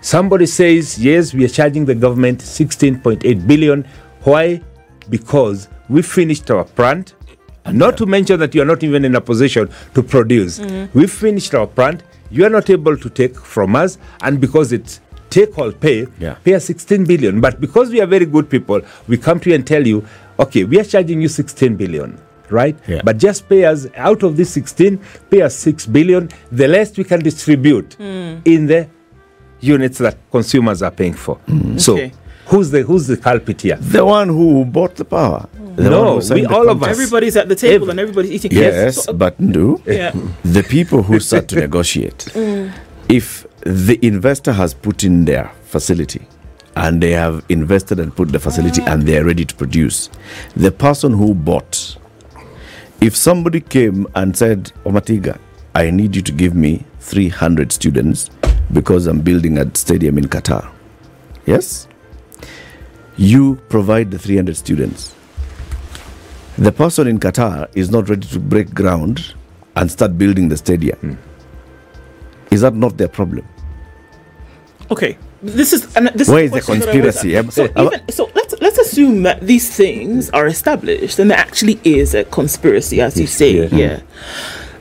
[0.00, 3.86] somebody says, yes, we are charging the government 16.8 billion.
[4.22, 4.62] Why?
[5.10, 7.14] Because we finished our plant.
[7.72, 10.60] Not to mention that you are not even in a position to produce.
[10.60, 10.96] Mm-hmm.
[10.98, 12.04] We finished our plant.
[12.30, 16.34] You are not able to take from us, and because it's take all pay, Yeah.
[16.44, 17.40] pay us 16 billion.
[17.40, 20.04] But because we are very good people, we come to you and tell you,
[20.38, 22.18] okay, we are charging you 16 billion,
[22.50, 22.76] right?
[22.88, 23.00] Yeah.
[23.04, 24.98] But just pay us out of this 16,
[25.30, 26.28] pay us 6 billion.
[26.52, 28.38] The rest we can distribute hmm.
[28.44, 28.88] in the
[29.60, 31.36] units that consumers are paying for.
[31.46, 31.78] Hmm.
[31.78, 32.12] So Okay.
[32.46, 33.76] who's the who's the culprit here?
[33.80, 35.46] The one who bought the power.
[35.76, 36.88] The No, one who signed we- all of us.
[36.90, 38.52] Everybody's at the table Every- and everybody's eating.
[38.52, 39.80] Yes, So- but no.
[39.86, 40.12] Yeah.
[40.44, 42.68] The people who start to negotiate, hmm.
[43.08, 46.26] If the investor has put in their facility
[46.76, 50.10] and they have invested and put the facility and they are ready to produce,
[50.54, 51.96] the person who bought,
[53.00, 55.38] if somebody came and said, Omatiga,
[55.74, 58.30] I need you to give me 300 students
[58.72, 60.70] because I'm building a stadium in Qatar.
[61.46, 61.86] Yes?
[63.16, 65.16] You provide the 300 students
[66.58, 69.34] the person in Qatar is not ready to break ground
[69.76, 70.96] and start building the stadium.
[70.98, 71.35] Hmm.
[72.50, 73.46] Is that not their problem?
[74.90, 77.50] Okay, this is and this Where is the question that I was conspiracy?
[77.50, 82.14] So, even, so let's let's assume that these things are established, and there actually is
[82.14, 83.66] a conspiracy, as you say yeah.
[83.66, 84.02] here.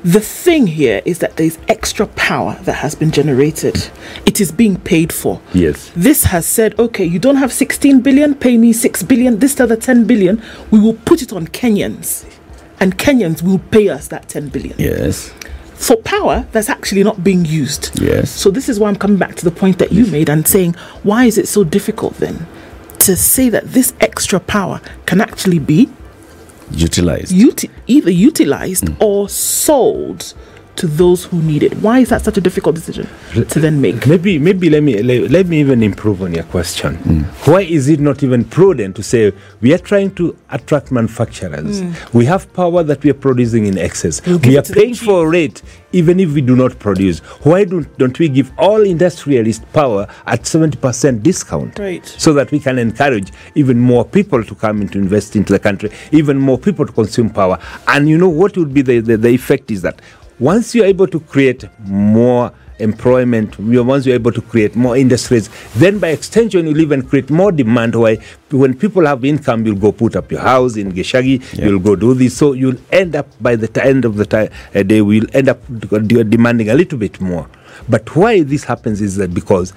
[0.04, 3.90] The thing here is that there's extra power that has been generated.
[4.28, 5.42] It is being paid for.
[5.52, 5.92] Yes.
[5.96, 9.76] This has said, okay, you don't have 16 billion, pay me 6 billion, this other
[9.76, 12.24] 10 billion, we will put it on Kenyans.
[12.80, 15.34] And Kenyans will pay us that 10 billion Yes.
[15.76, 18.00] For power that's actually not being used.
[18.02, 18.32] Yes.
[18.32, 20.74] So this is why I'm coming back to the point that you made and saying,
[21.04, 22.48] why is it so difficult then
[23.00, 25.90] to say that this extra power can actually be
[26.72, 27.32] Utilized.
[27.32, 29.02] uti- either utilized mm.
[29.02, 30.34] or sold
[30.78, 31.74] to those who need it?
[31.78, 34.06] Why is that such a difficult decision to then make?
[34.08, 36.98] Maybe, maybe let me let, let me even improve on your question.
[36.98, 37.24] Mm.
[37.48, 41.82] Why is it not even prudent to say we are trying to attract manufacturers?
[41.82, 42.14] Mm.
[42.14, 44.26] We have power that we are producing in excess.
[44.26, 45.62] We'll we are paying for it
[45.92, 47.20] even if we do not produce.
[47.44, 51.80] Why don't don't we give all industrialists power at seventy percent discount?
[51.80, 52.06] Right.
[52.06, 55.60] So that we can encourage even more people to come in to invest into the
[55.60, 57.60] country, even more people to consume power.
[57.88, 60.02] And you know what would be the, the, the effect is that
[60.40, 65.98] once you're able to create more employment, once you're able to create more industries, then
[65.98, 67.96] by extension you'll even create more demand.
[67.96, 68.18] Why
[68.52, 71.68] when people have income, you'll go put up your house in Geshagi, Yeah.
[71.68, 72.36] you'll go do this.
[72.36, 75.48] So you'll end up by the t- end of the ti- uh, day, we'll end
[75.50, 77.48] up d- demanding a little bit more.
[77.88, 79.74] But why this happens is that because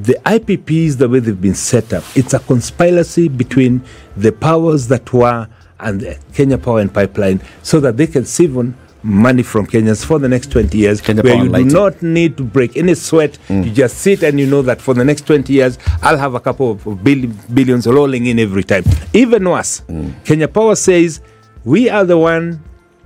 [0.00, 3.82] the IPPs, the way they've been set up, it's a conspiracy between
[4.16, 5.46] the powers that were
[5.78, 10.18] and the Kenya Power and Pipeline so that they can siphon money from Kenyans for
[10.18, 13.38] the next 20 years Kenya where you do not need to break any sweat.
[13.48, 16.40] You just sit and you know that for the next 20 years, I'll have a
[16.40, 18.84] couple of bill- billions rolling in every time.
[19.12, 19.82] Even worse,
[20.24, 21.20] Kenya Power says
[21.64, 22.62] we are the one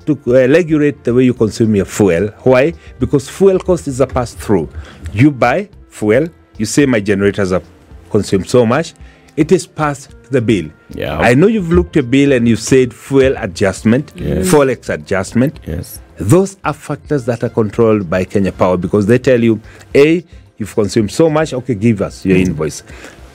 [0.06, 2.28] to uh, regulate the way you consume your fuel.
[2.42, 2.74] Why?
[2.98, 4.68] Because fuel cost is a pass through.
[5.12, 6.28] You buy fuel,
[6.58, 7.64] you say my generators have
[8.10, 8.94] consumed so much,
[9.36, 10.70] it is passed the bill.
[10.90, 11.18] Yeah.
[11.18, 15.60] I know you've looked at the bill and you've said fuel adjustment, forex adjustment.
[15.66, 16.00] Yes.
[16.16, 19.60] Those are factors that are controlled by Kenya Power because they tell you,
[19.94, 20.24] A,
[20.58, 22.46] you've consumed so much, okay, give us your mm.
[22.46, 22.82] invoice.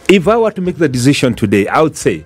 [0.10, 2.26] If I were to make the decision today, I would say,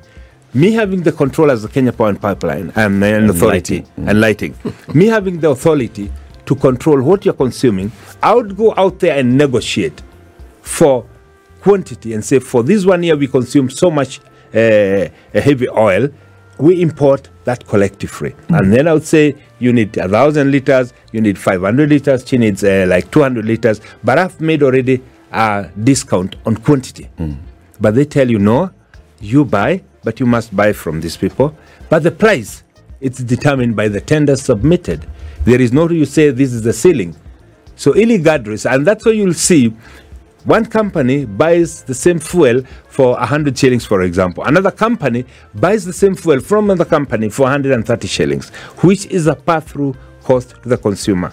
[0.54, 4.04] me having the control as the Kenya Power and Pipeline and, and authority lighting.
[4.06, 4.10] Mm.
[4.10, 4.56] and lighting,
[4.94, 6.12] me having the authority
[6.46, 10.02] to control what you're consuming, I would go out there and negotiate
[10.62, 11.08] for
[11.64, 14.20] quantity and say for this one year we consume so much
[14.54, 15.08] uh,
[15.48, 16.10] heavy oil
[16.60, 18.36] we import that collectively.
[18.50, 22.38] And then i would say you need a thousand liters you need 500 liters she
[22.38, 23.82] needs uh, like 200 liters.
[24.04, 27.10] But i've made already a discount on quantity.
[27.80, 28.70] But they tell you no
[29.20, 31.56] you buy but you must buy from these people.
[31.90, 32.64] But the price
[33.00, 35.06] it's determined by the tender submitted.
[35.46, 37.16] There is no you say this is the ceiling.
[37.76, 39.74] So illegals, and that's why you'll see
[40.46, 44.44] one company buys the same fuel for 100 shillings, for example.
[44.44, 45.26] Another company
[45.56, 48.50] buys the same fuel from another company for 130 shillings,
[48.84, 51.32] which is a pass-through cost to the consumer.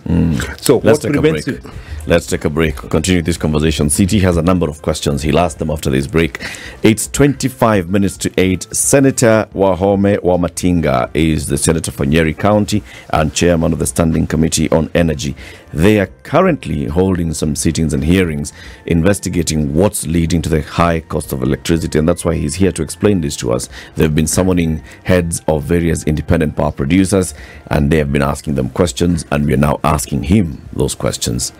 [0.58, 1.62] So Let's what take a prevents break.
[1.62, 1.70] you?
[2.06, 2.76] Let's take a break.
[2.76, 3.88] Continue this conversation.
[3.88, 5.22] CT has a number of questions.
[5.22, 6.40] He'll ask them after this break.
[6.82, 8.74] It's 25 minutes to 8.
[8.74, 14.68] Senator Wahome Wamatinga is the senator for Nyeri County and chairman of the Standing Committee
[14.70, 15.36] on Energy.
[15.72, 18.52] They are currently holding some sittings and hearings
[18.86, 22.82] investigating what's leading to the high cost of electricity, and that's why he's here to
[22.82, 23.68] explain this to us.
[23.94, 27.34] They've been summoning heads of various independent power producers
[27.68, 31.52] and they have been asking them questions, and we're now asking him those questions.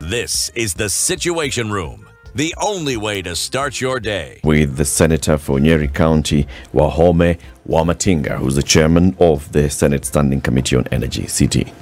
[0.00, 4.40] This is the Situation Room, the only way to start your day.
[4.42, 10.40] with the senator for Nyeri County, Wahome Wamatinga, who's the chairman of the Senate Standing
[10.40, 11.72] Committee on Energy, CT.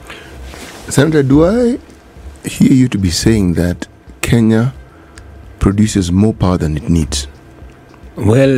[0.91, 1.79] Senator, do I
[2.49, 3.87] hear you to be saying that
[4.23, 4.75] Kenya
[5.61, 7.29] produces more power than it needs?
[8.17, 8.51] Well,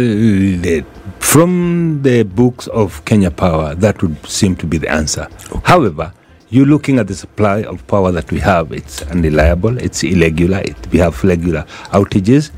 [1.21, 5.29] from the books of Kenya Power, that would seem to be the answer.
[5.65, 6.13] However,
[6.49, 8.73] you're looking at the supply of power that we have.
[8.73, 9.77] It's unreliable.
[9.77, 10.61] It's irregular.
[10.61, 12.51] It, we have regular outages.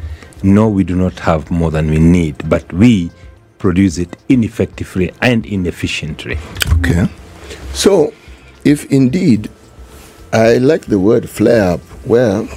[0.44, 3.10] No, we do not have more than we need, but we
[3.58, 6.38] produce it ineffectively and inefficiently.
[6.78, 7.08] Okay.
[7.72, 8.12] So,
[8.64, 9.50] if indeed,
[10.34, 12.48] I like the word flare up, Well,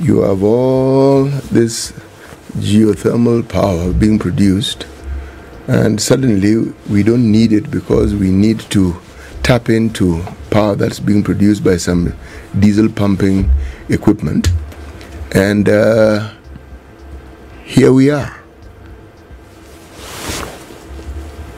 [0.00, 1.92] you have all this
[2.56, 4.86] geothermal power being produced,
[5.68, 8.96] and suddenly we don't need it because we need to
[9.42, 12.14] tap into power that's being produced by some
[12.60, 13.50] diesel pumping
[13.90, 14.48] equipment.
[15.32, 16.32] And uh,
[17.66, 18.30] here we are.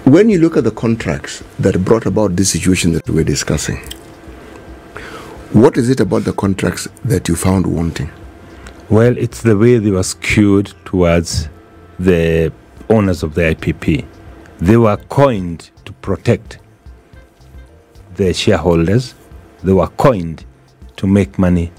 [0.02, 3.80] When you look at the contracts that brought about this situation that we're discussing,
[5.52, 8.10] what is it about the contracts that you found wanting?
[8.90, 11.48] Well, it's the way they were skewed towards
[11.98, 12.52] the
[12.88, 14.06] owners of the IPP.
[14.58, 16.58] They were coined to protect
[18.16, 19.14] the shareholders.
[19.62, 20.44] They were coined
[20.96, 21.70] to make money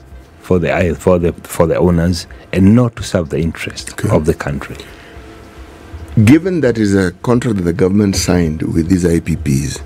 [0.42, 4.10] for the for the for the owners and not to serve the interest Okay.
[4.16, 4.78] of the country.
[6.26, 9.82] Given that is a contract that the government signed with these IPPs,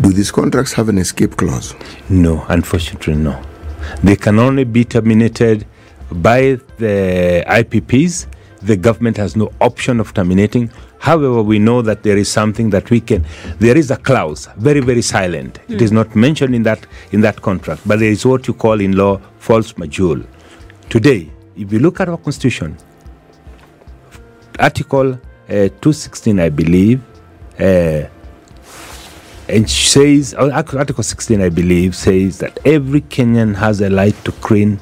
[0.00, 1.74] do these contracts have an escape clause?
[2.08, 3.40] No, unfortunately, no.
[4.02, 5.66] They can only be terminated
[6.10, 8.26] by the IPPs.
[8.62, 10.70] The government has no option of terminating.
[10.98, 13.24] However, we know that there is something that we can.
[13.58, 15.58] There is a clause, very very silent.
[15.68, 18.80] It is not mentioned in that in that contract, but there is what you call
[18.80, 20.22] in law force majeure.
[20.88, 22.76] Today, if you look at our constitution,
[24.60, 25.14] Article
[25.48, 27.00] uh, 216, I believe,
[27.58, 28.06] uh,
[29.52, 34.16] and says uh, Article Article 16 i believe says that every kenyan has a right
[34.24, 34.78] to clean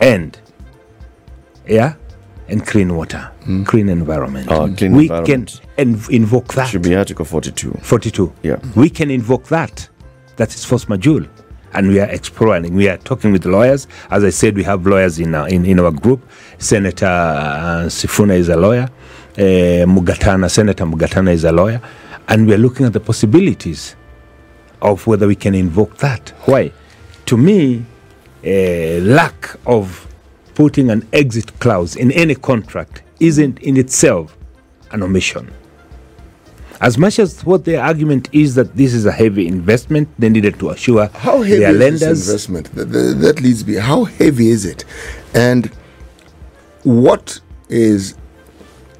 [0.00, 0.38] and
[1.66, 1.94] yeah
[2.48, 3.30] and clean water
[3.64, 5.60] clean environment Oh, clean we environment.
[5.76, 7.72] can inv- invoke that Should be Article 42.
[7.82, 8.56] 42 Yeah.
[8.74, 9.88] we can invoke that
[10.36, 11.26] that is force majeure
[11.72, 12.74] and we are exploring.
[12.74, 13.86] We are talking with lawyers.
[14.10, 16.22] As I said, we have lawyers in our, in, in our group.
[16.58, 18.88] Senator uh, Sifuna is a lawyer.
[19.36, 21.82] Uh, Mugatana, Senator Mugatana is a lawyer.
[22.28, 23.96] And we are looking at the possibilities
[24.82, 26.30] of whether we can invoke that.
[26.46, 26.72] Why?
[27.26, 27.84] To me,
[28.42, 30.06] a lack of
[30.54, 34.36] putting an exit clause in any contract isn't in itself
[34.90, 35.52] an omission.
[36.80, 40.58] As much as what their argument is that this is a heavy investment, they needed
[40.58, 42.00] to assure How heavy their is lenders.
[42.00, 42.74] this investment?
[42.74, 43.74] That, that, that leads me.
[43.76, 44.84] How heavy is it?
[45.34, 45.70] And
[46.82, 48.14] what is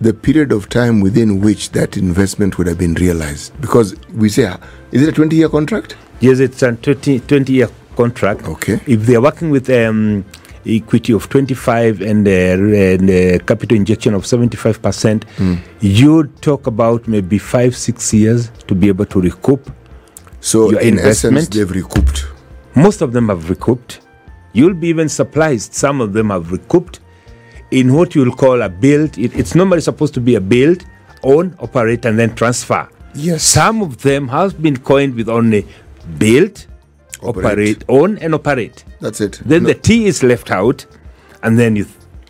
[0.01, 3.59] the period of time within which that investment would have been realized?
[3.61, 4.55] Because we say,
[4.93, 5.97] is it a 20 year contract?
[6.21, 8.47] Yes, it's a 20, 20 year contract.
[8.47, 8.81] Okay.
[8.87, 10.25] If they are working with um,
[10.67, 15.55] equity of 25 and, uh, and uh, capital injection of 75%, Hmm.
[15.81, 19.71] you'd talk about maybe five, six years to be able to recoup.
[20.41, 21.55] So, Your in essence, investment?
[21.55, 22.27] they've recouped.
[22.75, 24.01] Most of them have recouped.
[24.53, 25.73] You'll be even surprised.
[25.75, 27.01] Some of them have recouped
[27.71, 29.19] in what you'll call a build.
[29.19, 30.85] It, it's normally supposed to be a build,
[31.23, 32.89] own, operate, and then transfer.
[33.15, 33.43] Yes.
[33.43, 35.67] Some of them have been coined with only
[36.19, 36.67] build,
[37.23, 37.47] Operate.
[37.47, 38.85] operate, own, and operate.
[39.01, 39.41] That's it.
[39.45, 40.85] Then No- the T is left out,
[41.43, 41.87] and then you,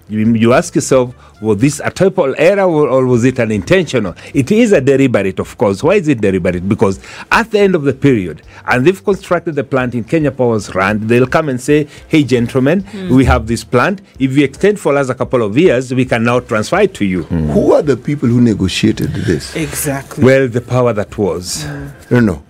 [0.08, 4.14] you you ask yourself, was this a typal error or, or was it an intentional?
[4.34, 5.82] It is a deliberate, of course.
[5.82, 6.68] Why is it deliberate?
[6.68, 10.74] Because at the end of the period, and they've constructed the plant in Kenya Power's
[10.74, 13.14] RAND, they'll come and say, "Hey, gentlemen, hmm.
[13.14, 14.00] we have this plant.
[14.18, 17.04] If you extend for us a couple of years, we can now transfer it to
[17.04, 17.48] you." Hmm.
[17.50, 19.54] Who are the people who negotiated this?
[19.56, 20.24] Exactly.
[20.24, 21.88] Well, the power that was hmm.
[22.10, 22.42] No, no.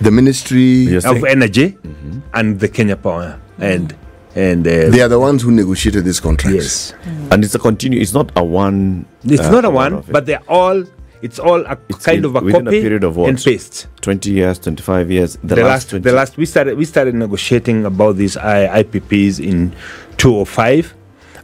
[0.00, 1.04] The ministry, Yes.
[1.04, 2.18] of saying- energy mm-hmm.
[2.34, 3.94] and the Kenya Power and
[4.34, 6.54] and uh, they are the ones who negotiated these contracts.
[6.56, 6.94] yes.
[7.30, 8.00] And it's a continue.
[8.00, 9.06] It's not a one.
[9.24, 10.12] It's uh, not a one one, of it.
[10.12, 10.84] but they're all.
[11.22, 13.30] It's all a It's kind in- of a within a copy period of what?
[13.30, 13.86] and paste.
[14.02, 15.36] 20 years, 25 years.
[15.42, 16.02] The, The, last, last, 20.
[16.02, 19.74] the last we started we started negotiating about these I, IPPs in
[20.18, 20.94] 205,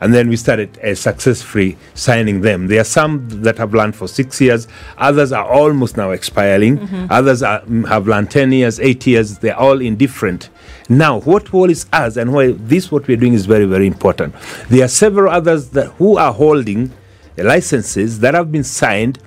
[0.03, 2.67] and then we started uh, successfully signing them.
[2.67, 4.69] There are some that have run for six years.
[4.99, 6.79] Others are almost now expiring.
[7.11, 9.39] Others are, mm, have run 10 years, eight years.
[9.39, 10.51] They're all indifferent.
[10.91, 14.35] Now, what role is us, and why this what we're doing is very very important.
[14.69, 16.91] There are several others that who are holding
[17.39, 19.19] uh, licenses that have been signed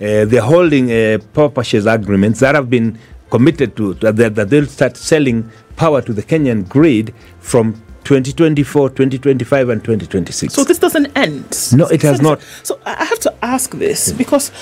[0.00, 2.98] uh, they're holding uh, power purchase agreements that have been
[3.30, 7.72] committed to, to- that, that they'll start selling power to the Kenyan grid from
[8.04, 10.52] 2024, 2025, and 2026.
[10.52, 11.72] So this doesn't end.
[11.72, 12.42] No, it has not.
[12.62, 14.52] So I I have to ask this because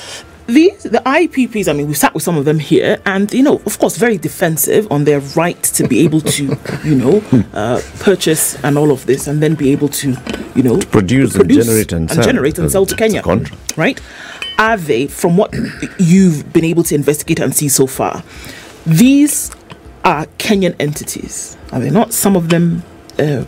[0.46, 1.68] these the IPPs.
[1.68, 4.18] I mean, we sat with some of them here, and you know, of course, very
[4.18, 9.06] defensive on their right to be able to, you know, uh, purchase and all of
[9.06, 10.16] this, and then be able to,
[10.54, 12.24] you know, Produce and generate and sell.
[12.24, 13.22] generate and sell to Kenya.
[13.76, 14.00] Right?
[14.58, 15.52] Are they, from what
[15.98, 18.22] you've been able to investigate and see so far,
[18.86, 19.50] these
[20.04, 21.56] are Kenyan entities?
[21.72, 22.12] Are they not?
[22.12, 22.82] Some of them.
[23.18, 23.44] Uh,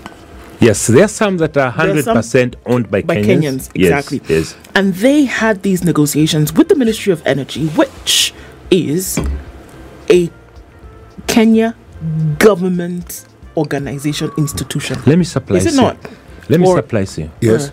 [0.60, 2.16] yes, there are some that are There are some
[2.52, 3.68] 100% owned by, by Kenyans.
[3.68, 4.20] Kenyans, Yes, exactly.
[4.28, 4.56] Yes.
[4.74, 8.32] And they had these negotiations with the Ministry of Energy, which
[8.70, 9.18] is
[10.10, 10.30] a
[11.26, 11.74] Kenya
[12.38, 14.98] government organization institution.
[15.06, 15.80] Let me supply Is it you.
[15.80, 15.96] not?
[16.48, 17.30] Let me Or- supply you.
[17.40, 17.68] Yes.
[17.68, 17.72] Uh,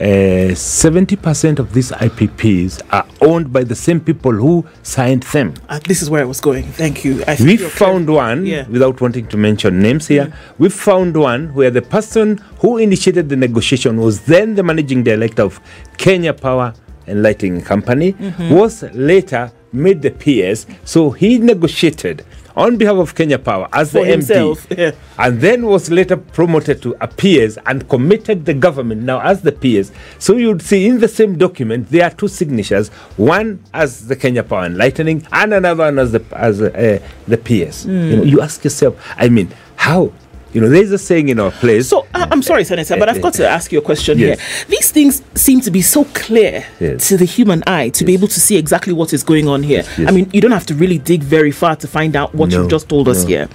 [0.00, 5.52] 70% of these IPPs are owned by the same people who signed them.
[5.68, 6.64] Uh, this is where I was going.
[6.72, 7.22] Thank you.
[7.26, 8.16] I We found clear.
[8.16, 8.66] one, Yeah.
[8.68, 13.36] without wanting to mention names here, we found one where the person who initiated the
[13.36, 15.60] negotiation was then the managing director of
[15.98, 16.72] Kenya Power
[17.06, 18.50] and Lighting Company, Mm-hmm.
[18.54, 20.66] was later made the PS.
[20.84, 22.24] So he negotiated
[22.56, 24.92] on behalf of Kenya Power as For the himself, MD, yeah.
[25.18, 29.52] and then was later promoted to a PS and committed the government now as the
[29.52, 29.92] PS.
[30.18, 34.42] So you'd see in the same document there are two signatures, one as the Kenya
[34.42, 37.86] Power and Lightning, and another one as the as uh, the PS.
[37.86, 40.12] You, know, you ask yourself, I mean, how?
[40.52, 41.88] You know, there's a saying in our place.
[41.88, 44.38] So I- I'm sorry, Senator, but I've got to ask you a question Yes.
[44.40, 44.66] here.
[44.68, 47.08] These things seem to be so clear Yes.
[47.08, 49.84] to the human eye to be able to see exactly what is going on here.
[49.96, 50.08] yes.
[50.08, 52.58] I mean, you don't have to really dig very far to find out what No,
[52.62, 53.48] you've just told us here.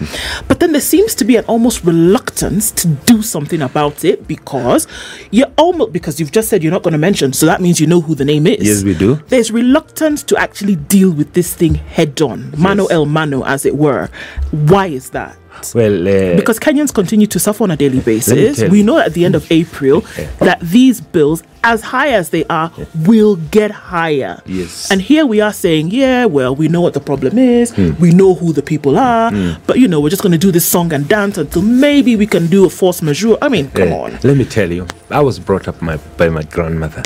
[0.48, 4.88] But then there seems to be an almost reluctance to do something about it because
[5.32, 7.88] you're almost because you've just said you're not going to mention, so that means you
[7.88, 8.66] know who the name is.
[8.66, 9.20] Yes, we do.
[9.28, 13.76] There's reluctance to actually deal with this thing head on, mano el mano, as it
[13.76, 14.10] were.
[14.52, 15.36] Why is that?
[15.74, 18.62] Well, uh, because Kenyans continue to suffer on a daily basis.
[18.70, 20.02] We know at the end of April
[20.40, 22.72] that these bills, as high as they are,
[23.06, 24.42] will get higher.
[24.46, 24.92] Yes.
[24.92, 27.76] And here we are saying, yeah, well, we know what the problem is.
[28.00, 29.32] We know who the people are.
[29.68, 32.28] But, you know, we're just going to do this song and dance until maybe we
[32.28, 33.38] can do a force majeure.
[33.42, 34.20] I mean, come Uh, on.
[34.24, 37.04] Let me tell you, I was brought up my, by my grandmother,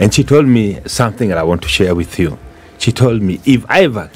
[0.00, 2.38] and she told me something that I want to share with you.
[2.78, 4.10] She told me if I ever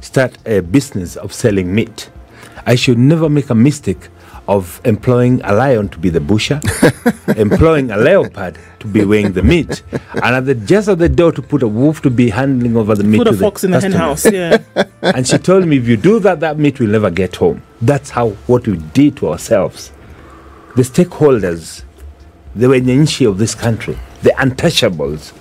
[0.00, 2.10] start a business of selling meat,
[2.66, 4.08] I should never make a mistake
[4.48, 6.60] of employing a lion to be the busher,
[7.36, 11.30] employing a leopard to be weighing the meat, and at the, just at the door
[11.32, 13.18] to put a wolf to be handling over the meat.
[13.18, 14.30] Put a fox in the hen house.
[14.30, 14.58] Yeah.
[15.02, 17.62] and she told me, if you do that, that meat will never get home.
[17.80, 19.92] That's how what we did to ourselves.
[20.74, 21.84] The stakeholders,
[22.56, 25.32] they were in the wenyenchi of this country, the untouchables.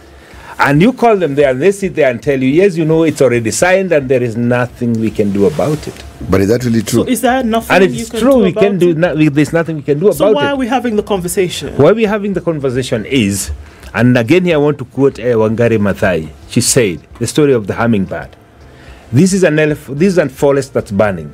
[0.60, 3.04] And you call them there and they sit there and tell you, yes, you know,
[3.04, 6.04] it's already signed and there is nothing we can do about it.
[6.30, 7.04] But is that really true?
[7.04, 8.98] So is there nothing And you it's can true, do we can do it?
[8.98, 11.76] no, we- there's nothing we can do So about why are we having the conversation?
[11.78, 13.52] Why are we're having the conversation is,
[13.94, 16.30] and again here I want to quote uh, Wangari Maathai.
[16.50, 18.36] She said, the story of the hummingbird.
[19.12, 21.34] This is an elef- this is a forest that's burning.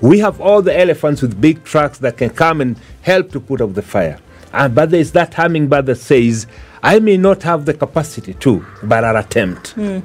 [0.00, 3.60] We have all the elephants with big trucks that can come and help to put
[3.60, 4.18] out the fire.
[4.52, 6.46] And but there's that hummingbird that says,
[6.82, 9.74] I may not have the capacity to, but I'll attempt.
[9.78, 10.04] It,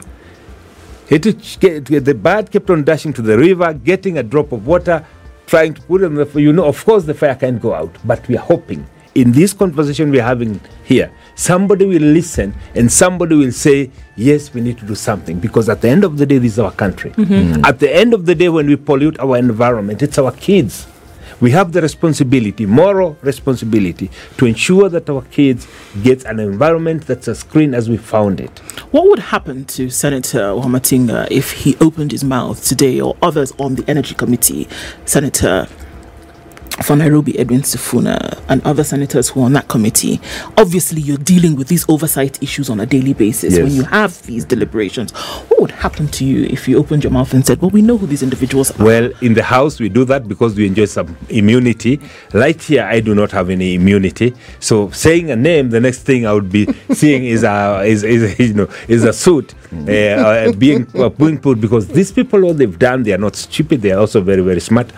[1.10, 5.03] it- the bird kept on dashing to the river, getting a drop of water,
[5.47, 6.41] trying to put it on the fire.
[6.41, 8.86] You know, of course, the fire can't go out, but we are hoping
[9.16, 14.62] in this conversation we're having here, somebody will listen and somebody will say, Yes, we
[14.62, 15.39] need to do something.
[15.39, 17.12] Because at the end of the day, this is our country.
[17.12, 17.66] Mm-hmm.
[17.66, 20.88] At the end of the day, when we pollute our environment, it's our kids.
[21.42, 25.68] We have the responsibility, moral responsibility, to ensure that our kids
[26.04, 28.60] get an environment that's as clean as we found it.
[28.92, 33.76] What would happen to Senator Wamatinga if he opened his mouth today or others on
[33.76, 34.68] the Energy Committee,
[35.06, 35.68] Senator
[36.84, 40.19] for Nairobi, Edwin Sifuna, and other senators who are on that committee?
[40.57, 44.45] Obviously, you're dealing with these oversight issues on a daily basis when you have these
[44.45, 45.11] deliberations.
[45.11, 47.97] What would happen to you if you opened your mouth and said, Well, we know
[47.97, 48.86] who these individuals are?
[48.86, 51.99] Well, in the house, we do that because we enjoy some immunity.
[52.34, 54.34] Right here, I do not have any immunity.
[54.59, 58.39] So saying a name, the next thing I would be seeing is a is, is
[58.49, 62.57] you know is a suit uh, uh, being uh, being put because these people, what
[62.57, 63.82] they've done, they are not stupid.
[63.82, 64.91] They are also very very smart.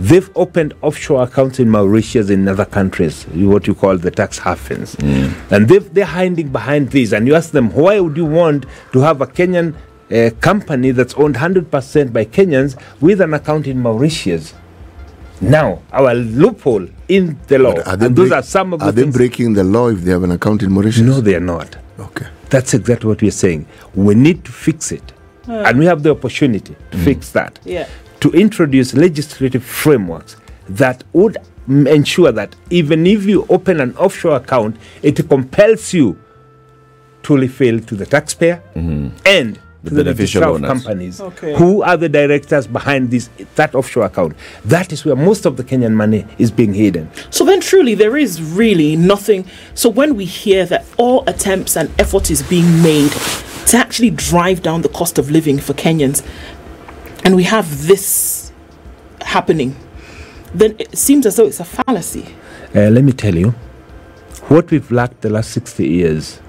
[0.00, 4.96] They've opened offshore accounts in Mauritius and other countries, what you call the tax havens,
[4.96, 5.32] mm.
[5.52, 7.12] and they've, they're hiding behind these.
[7.12, 9.74] And you ask them, why would you want to have a Kenyan
[10.10, 14.54] a company that's owned 100% by Kenyans with an account in Mauritius.
[15.40, 18.82] Now, our loophole in the law, But are they, and those break- are some of
[18.82, 21.00] are the they breaking the law if they have an account in Mauritius?
[21.06, 21.76] no, they are not.
[21.98, 22.26] Okay.
[22.50, 23.66] That's exactly what we're saying.
[23.94, 25.12] We need to fix it.
[25.46, 27.04] And we have the opportunity to mm.
[27.04, 27.58] fix that.
[27.64, 27.86] Yeah.
[28.24, 31.36] To introduce legislative frameworks that would
[31.68, 36.18] ensure that even if you open an offshore account, it compels you
[37.24, 39.14] to refill to the taxpayer mm-hmm.
[39.26, 40.70] and The to the beneficial beneficial owners.
[40.84, 41.54] companies Okay.
[41.54, 44.36] who are the directors behind this that offshore account.
[44.64, 47.10] That is where most of the Kenyan money is being hidden.
[47.28, 49.44] So then, truly, there is really nothing.
[49.74, 53.12] So when we hear that all attempts and effort is being made
[53.66, 56.22] to actually drive down the cost of living for Kenyans,
[57.24, 58.52] and we have this
[59.22, 59.74] happening,
[60.54, 62.26] then it seems as though it's a fallacy.
[62.74, 63.50] Uh, let me tell you,
[64.48, 66.40] what we've lacked the last 60 years,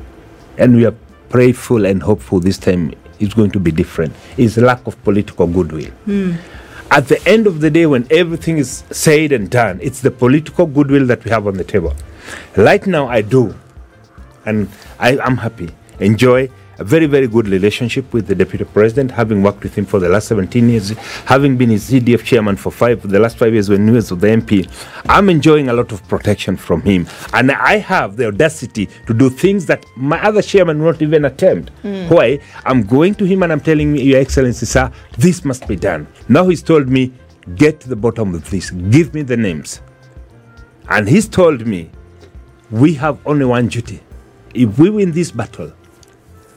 [0.57, 0.93] and we are
[1.30, 5.91] prayerful and hopeful this time is going to be different, is lack of political goodwill.
[6.91, 10.65] At the end of the day, when everything is said and done, it's the political
[10.65, 11.95] goodwill that we have on the table.
[12.55, 13.55] Right now, I do,
[14.45, 14.69] and
[14.99, 15.69] I am happy,
[15.99, 19.99] enjoy a very, very good relationship with the Deputy President, having worked with him for
[19.99, 20.89] the last 17 years,
[21.26, 24.15] having been his CDF chairman for five, the last five years when he was the
[24.15, 24.69] MP.
[25.07, 27.07] I'm enjoying a lot of protection from him.
[27.34, 31.26] And I have the audacity to do things that my other chairman will not even
[31.26, 31.69] attempt.
[31.82, 32.07] Hmm.
[32.09, 32.39] Why?
[32.65, 36.07] I'm going to him and I'm telling him, Your Excellency, sir, this must be done.
[36.28, 37.13] Now he's told me,
[37.55, 39.82] get to the bottom of this, give me the names.
[40.89, 41.89] And he's told me,
[42.71, 44.01] we have only one duty.
[44.53, 45.73] If we win this battle,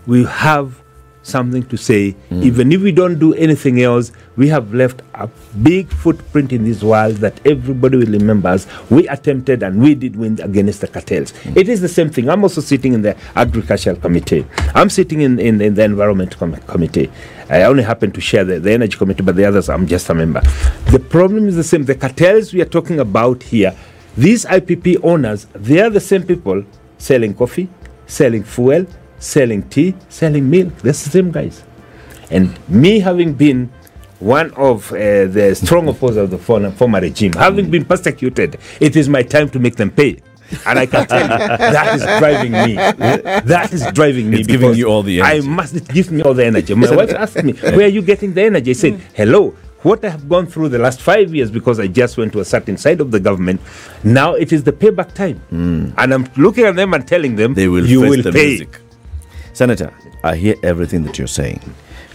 [0.09, 0.83] we have
[1.23, 2.13] something to say.
[2.31, 2.43] Hmm.
[2.43, 5.29] Even if we don't do anything else, we have left a
[5.63, 8.67] big footprint in this world that everybody will remember us.
[8.91, 11.31] We attempted and we did win against the cartels.
[11.43, 11.59] Hmm.
[11.59, 12.31] It is the same thing.
[12.31, 14.47] I'm also sitting in the agricultural committee.
[14.75, 17.11] I'm sitting in, in, in the environment com- committee.
[17.51, 20.15] I only happen to share the, the energy committee, but the others I'm just a
[20.15, 20.41] member.
[20.91, 21.85] The problem is the same.
[21.85, 23.77] The cartels we are talking about here,
[24.17, 26.65] these IPP owners, they are the same people
[26.99, 27.69] selling coffee,
[28.07, 28.87] selling fuel,
[29.19, 30.77] selling tea, selling milk.
[30.79, 31.63] That's the same guys.
[32.31, 33.71] And me having been
[34.21, 38.97] one of uh, the strong opposers of the former, former regime, having been persecuted, it
[38.97, 40.21] is my time to make them pay.
[40.67, 42.75] And I can tell you, that is driving me.
[42.75, 44.41] That is driving me.
[44.41, 45.45] It's giving you all the energy.
[45.45, 46.75] I must, it gives me all the energy.
[46.75, 48.71] My wife asked me, where are you getting the energy?
[48.71, 49.51] I said, hello,
[49.83, 52.45] what I have gone through the last five years because I just went to a
[52.47, 53.61] certain side of the government,
[54.03, 55.41] now it is the payback time.
[55.51, 58.49] And I'm looking at them and telling them, They will you face will the pay.
[58.49, 58.81] music.
[59.59, 59.93] Senator,
[60.23, 61.61] I hear everything that you're saying,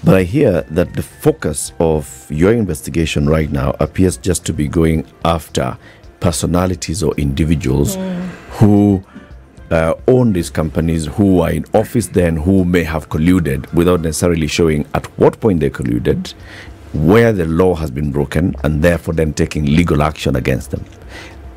[0.01, 4.69] but I hear that the focus of your investigation right now appears just to be
[4.69, 5.77] going after
[6.21, 7.97] personalities or individuals
[8.51, 9.03] who
[9.71, 14.47] uh, own these companies, who are in office then, who may have colluded without necessarily
[14.47, 16.31] showing at what point they colluded,
[16.93, 20.85] where the law has been broken, and therefore then taking legal action against them.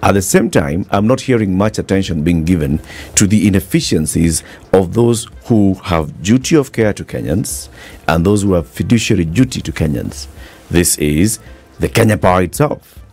[0.07, 2.79] At the same time, I'm not hearing much attention being given
[3.17, 7.69] to the inefficiencies of those who have duty of care to Kenyans
[8.07, 10.29] and those who have fiduciary duty to Kenyans.
[10.71, 11.41] This is
[11.81, 13.05] the Kenya Power itself.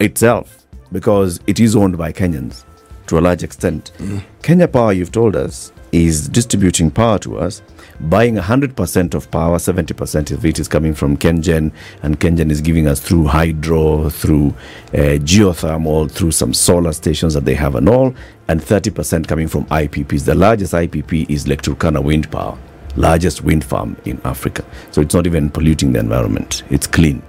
[0.00, 2.64] Itself, because it is owned by Kenyans
[3.06, 3.92] to a large extent.
[3.96, 4.22] Mm.
[4.42, 7.62] Kenya Power, you've told us, is distributing power to us,
[8.00, 11.72] buying 100% of power, 70% of it is coming from Kengen,
[12.02, 14.48] and Kengen is giving us through hydro, through
[14.92, 18.12] uh, geothermal, through some solar stations that they have and all,
[18.48, 20.24] and 30% coming from IPPs.
[20.24, 22.58] The largest IPP is Lake Turkana Wind Power,
[22.96, 24.64] largest wind farm in Africa.
[24.90, 27.22] So it's not even polluting the environment, it's clean.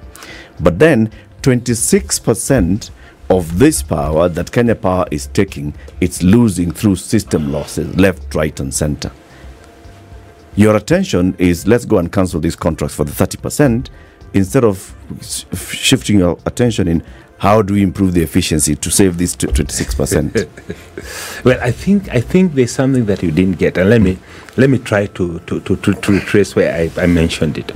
[0.59, 1.11] But then
[1.43, 2.89] 26%
[3.29, 8.57] of this power that Kenya Power is taking, it's losing through system losses, left, right,
[8.59, 9.11] and center.
[10.55, 13.89] Your attention is let's go and cancel these contracts for the 30%
[14.33, 14.95] instead of
[15.73, 17.03] shifting your attention in
[17.37, 20.47] how do we improve the efficiency to save this 26%.
[21.43, 24.17] Well, I think I think there's something that you didn't get, and let me
[24.57, 27.71] let me try to to, to, to, to retrace where I, I mentioned it.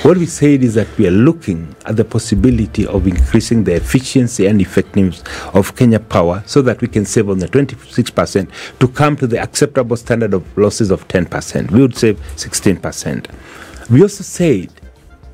[0.00, 4.46] What we said is that we are looking at the possibility of increasing the efficiency
[4.46, 5.22] and effectiveness
[5.54, 9.38] of Kenya Power so that we can save on the 26% to come to the
[9.40, 11.70] acceptable standard of losses of 10%.
[11.70, 13.30] We would save 16%.
[13.90, 14.72] We also said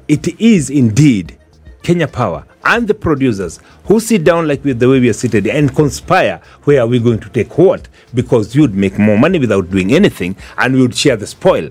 [0.06, 1.38] it is indeed
[1.82, 5.74] Kenya Power and the producers who sit down like the way we are seated and
[5.74, 9.94] conspire where are we going to take what because you'd make more money without doing
[9.94, 11.70] anything and we would share the spoil.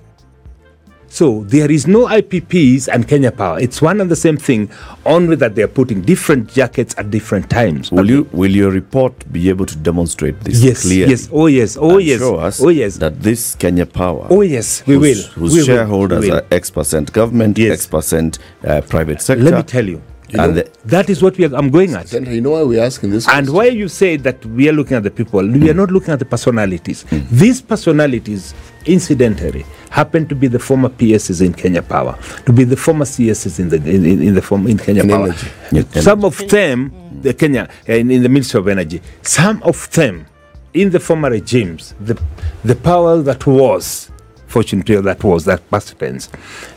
[1.10, 3.60] So there is no IPPs and Kenya Power.
[3.60, 4.70] It's one and the same thing,
[5.06, 7.92] only that they are putting different jackets at different times.
[7.92, 11.12] will you will your report be able to demonstrate this Yes, clearly?
[11.12, 14.42] yes, yes, oh yes, oh yes, show us oh yes, that this Kenya Power oh
[14.42, 15.14] yes, we will.
[15.16, 16.36] whose, whose we shareholders will.
[16.38, 17.74] are X percent government, Yes.
[17.80, 19.44] X percent uh, private sector.
[19.44, 20.02] Let me tell you,
[20.34, 22.10] and the, that is what we are, I'm going at.
[22.10, 23.28] Senator, you know why we're asking this?
[23.28, 23.54] And question?
[23.56, 26.20] why you say that we are looking at the people, we are not looking at
[26.20, 27.04] the personalities.
[27.04, 27.20] Hmm.
[27.32, 28.54] These personalities,
[28.86, 33.60] incidentally, happen to be the former PSs in Kenya Power, to be the former CSs
[33.60, 35.34] in the in, in, in the form in Kenya In Power.
[35.72, 36.02] energy.
[36.02, 40.26] Some of them, the Kenya uh, in, in the Ministry of Energy, some of them
[40.74, 42.22] in the former regimes, the
[42.64, 44.12] the power that was,
[44.48, 46.30] fortunately that was that past tense,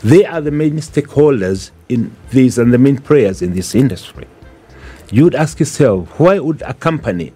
[0.03, 4.27] they are the main stakeholders in this and the main players in this industry
[5.11, 7.33] you would ask yourself, why would a company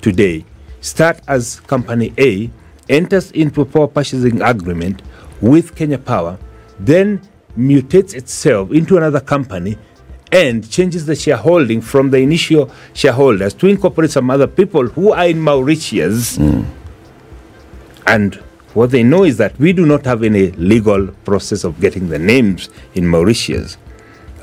[0.00, 0.44] today
[0.80, 2.50] start as company A,
[2.88, 5.02] enters into a power purchasing agreement
[5.42, 6.38] with Kenya Power,
[6.80, 7.20] then
[7.56, 9.76] mutates itself into another company
[10.32, 15.26] and changes the shareholding from the initial shareholders to incorporate some other people who are
[15.26, 16.38] in Mauritius.
[16.38, 16.66] Mm.
[18.06, 18.42] And
[18.78, 22.18] what they know is that we do not have any legal process of getting the
[22.18, 23.76] names in Mauritius.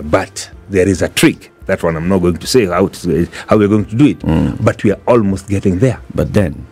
[0.01, 1.53] But there is a trick.
[1.67, 4.19] That one I'm not going to say how, to, how we're going to do it.
[4.61, 6.01] But we are almost getting there.
[6.13, 6.67] but then,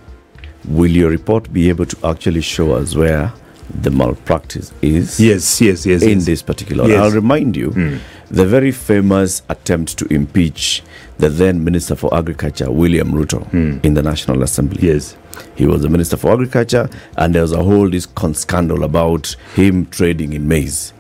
[0.68, 3.32] will your report be able to actually show us where
[3.70, 5.20] the malpractice is?
[5.20, 6.02] Yes, yes, yes.
[6.04, 6.26] in yes.
[6.26, 6.88] this particular.
[6.88, 7.00] Yes.
[7.00, 7.98] I'll remind you hmm.
[8.30, 10.84] the very famous attempt to impeach
[11.18, 13.80] the then Minister for Agriculture, William Ruto, hmm.
[13.84, 14.88] in the National Assembly.
[14.88, 15.16] Yes.
[15.56, 19.36] He was the Minister for Agriculture, and there was a whole this con- scandal about
[19.56, 20.94] him trading in maize.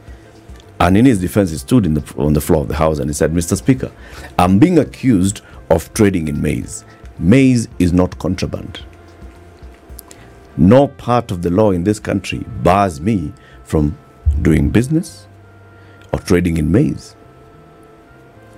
[0.79, 3.09] And in his defense, he stood in the, on the floor of the House and
[3.09, 3.55] he said, Mr.
[3.55, 3.91] Speaker,
[4.37, 6.83] I'm being accused of trading in maize.
[7.19, 8.81] Maize is not contraband.
[10.57, 13.33] No part of the law in this country bars me
[13.63, 13.97] from
[14.41, 15.27] doing business
[16.11, 17.15] or trading in maize.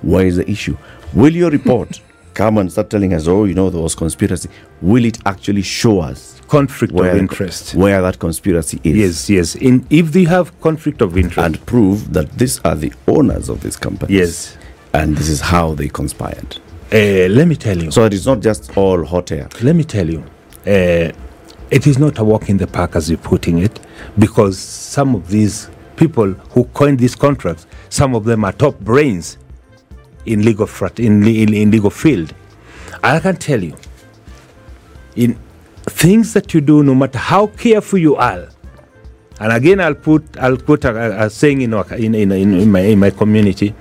[0.02, 0.78] Where is the issue?
[1.14, 2.02] Will your report
[2.34, 4.50] come and start telling us, oh, you know, there was conspiracy?
[4.82, 7.74] Will it actually show us Conflict of interest.
[7.74, 9.30] where that conspiracy is?
[9.30, 9.56] Yes, yes.
[9.56, 11.38] In if they have conflict of interest.
[11.40, 14.16] And prove that these are the owners of these companies.
[14.16, 14.58] yes.
[14.94, 16.58] And this is how they conspired.
[16.94, 17.92] Uh, let me tell you.
[17.92, 19.50] So it is not just all hot air.
[19.62, 20.24] let me tell you,
[20.68, 21.12] uh,
[21.72, 23.80] it is not a walk in the park as you're putting it,
[24.20, 29.38] because some of these people who coined these contracts, some of them are top brains
[30.26, 32.34] in legal frat, in, in, in legal field.
[33.04, 33.76] I can tell you,
[35.16, 35.40] in
[35.86, 38.50] things that you do, no matter how careful you are,
[39.40, 42.80] and again I'll put I'll put a, a- saying in, in, in, in, in my
[42.80, 43.76] in my community.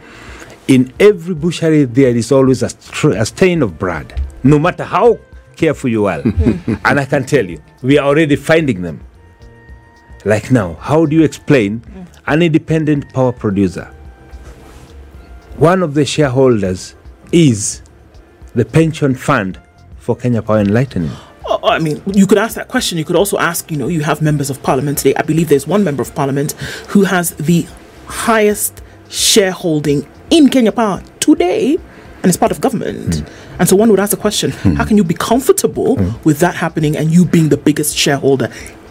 [0.66, 2.70] In every butchery, there is always a,
[3.11, 5.18] a stain of blood, no matter how
[5.57, 6.20] careful you are.
[6.84, 9.00] and I can tell you, we are already finding them.
[10.24, 12.07] like now, how do you explain mm.
[12.26, 13.84] an independent power producer?
[15.57, 16.96] One of the shareholders
[17.30, 17.82] is
[18.55, 19.61] the pension fund
[19.98, 21.09] for Kenya Power and Lighting.
[21.46, 22.98] Oh, oh, I mean, you could ask that question.
[22.98, 25.14] You could also ask, you know, you have members of parliament today.
[25.16, 26.52] I believe there's one member of parliament
[26.88, 27.66] who has the
[28.07, 31.78] highest shareholding in Kenya Power today
[32.22, 33.16] and is part of government.
[33.16, 33.43] Hmm.
[33.59, 34.74] And so one would ask the question hmm.
[34.74, 36.22] how can you be comfortable hmm.
[36.24, 38.48] with that happening and you being the biggest shareholder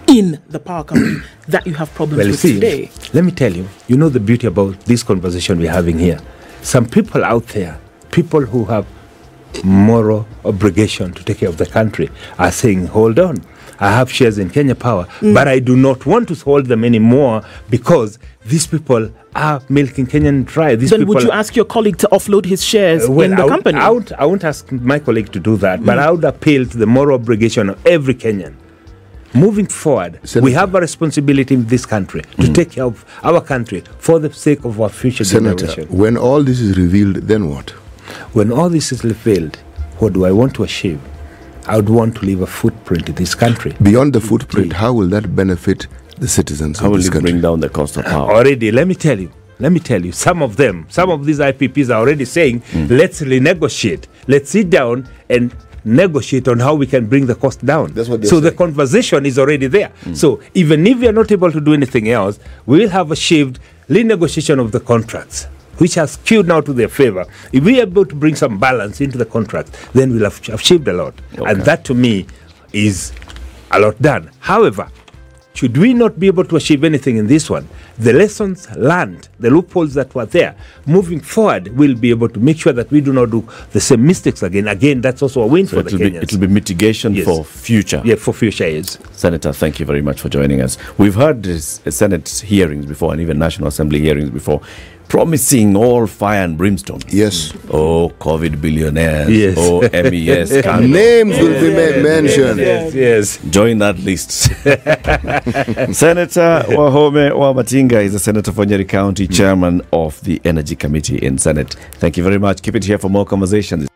[0.07, 2.89] in the power company that you have problems Well, with see, today?
[3.13, 6.19] let me tell you, you know the beauty about this conversation we're having here.
[6.61, 7.79] Some people out there,
[8.11, 8.85] people who have
[9.63, 12.09] moral obligation to take care of the country,
[12.39, 13.43] are saying, hold on.
[13.79, 15.33] I have shares in Kenya Power, Mm.
[15.33, 20.45] but I do not want to hold them anymore because these people are milking Kenyan
[20.45, 20.75] dry.
[20.75, 23.35] These Then people would you ask your colleague to offload his shares Uh, well, in
[23.35, 23.79] the I, would- company?
[23.79, 26.77] I, would, I won't ask my colleague to do that, but I would appeal to
[26.77, 28.53] the moral obligation of every Kenyan.
[29.35, 33.83] Moving forward, we have a responsibility in this country to take care of our country
[33.97, 35.87] for the sake of our future Senator, generation.
[35.97, 37.71] when all this is revealed, then what?
[38.33, 39.57] When all this is revealed,
[39.97, 40.99] what do I want to achieve?
[41.67, 43.73] I would want to leave a footprint in this country.
[43.81, 45.87] Beyond the footprint, how will that benefit
[46.19, 47.31] the citizens How of will this it country?
[47.31, 48.31] bring down the cost of power?
[48.31, 51.39] Already, let me tell you, let me tell you, some of them, some of these
[51.39, 52.87] IPPs are already saying, Hmm.
[52.89, 54.05] let's renegotiate.
[54.27, 55.53] Let's sit down and
[55.85, 57.91] negotiate on how we can bring the cost down.
[57.93, 59.89] That's what they're so the conversation is already there.
[60.03, 60.13] Hmm.
[60.13, 63.59] So even if we are not able to do anything else, we will have achieved
[63.89, 65.47] renegotiation of the contracts.
[65.77, 67.25] Which has skewed now to their favor.
[67.51, 70.87] If we are able to bring some balance into the contract, then we'll have achieved
[70.87, 71.13] a lot.
[71.37, 71.49] Okay.
[71.51, 72.27] And that to me
[72.73, 73.11] is
[73.71, 74.29] a lot done.
[74.39, 74.87] However,
[75.55, 77.67] should we not be able to achieve anything in this one,
[77.99, 80.55] the lessons learned, the loopholes that were there,
[80.87, 84.03] moving forward, we'll be able to make sure that we do not do the same
[84.05, 84.67] mistakes again.
[84.67, 86.23] Again, that's also a win So for the it'll be, Kenyans.
[86.23, 87.25] it'll be mitigation Yes.
[87.25, 88.01] for future.
[88.03, 88.97] yeah, for future years.
[89.11, 90.77] Senator, thank you very much for joining us.
[90.97, 94.59] We've heard this, uh, Senate hearings before and even National Assembly hearings before,
[95.13, 96.99] promising all fire and brimstone.
[97.07, 97.53] Yes.
[97.69, 99.29] Oh, COVID billionaires.
[99.29, 99.55] Yes.
[99.59, 100.49] Oh, MES.
[100.89, 102.59] Names will be ma- mentioned.
[102.59, 103.37] Yes, yes.
[103.51, 104.31] Join that list.
[105.93, 111.37] senator Wahome Wamatinga is the Senator for Nyeri County, Chairman of the Energy Committee in
[111.37, 111.75] Senate.
[112.01, 112.63] Thank you very much.
[112.63, 113.87] Keep it here for more conversations.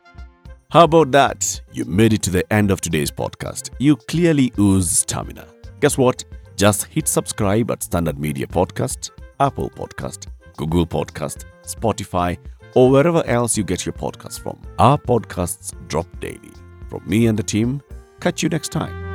[0.70, 1.60] How about that?
[1.74, 3.72] You made it to the end of today's podcast.
[3.80, 5.48] You clearly ooze stamina.
[5.80, 6.24] Guess what?
[6.58, 9.10] Just hit subscribe at Standard Media Podcast,
[9.40, 10.28] Apple Podcast,
[10.58, 12.38] Google Podcast, Spotify,
[12.76, 14.60] or wherever else you get your podcasts from.
[14.80, 16.52] Our podcasts drop daily.
[16.90, 17.82] From me and the team,
[18.20, 19.07] catch you next time.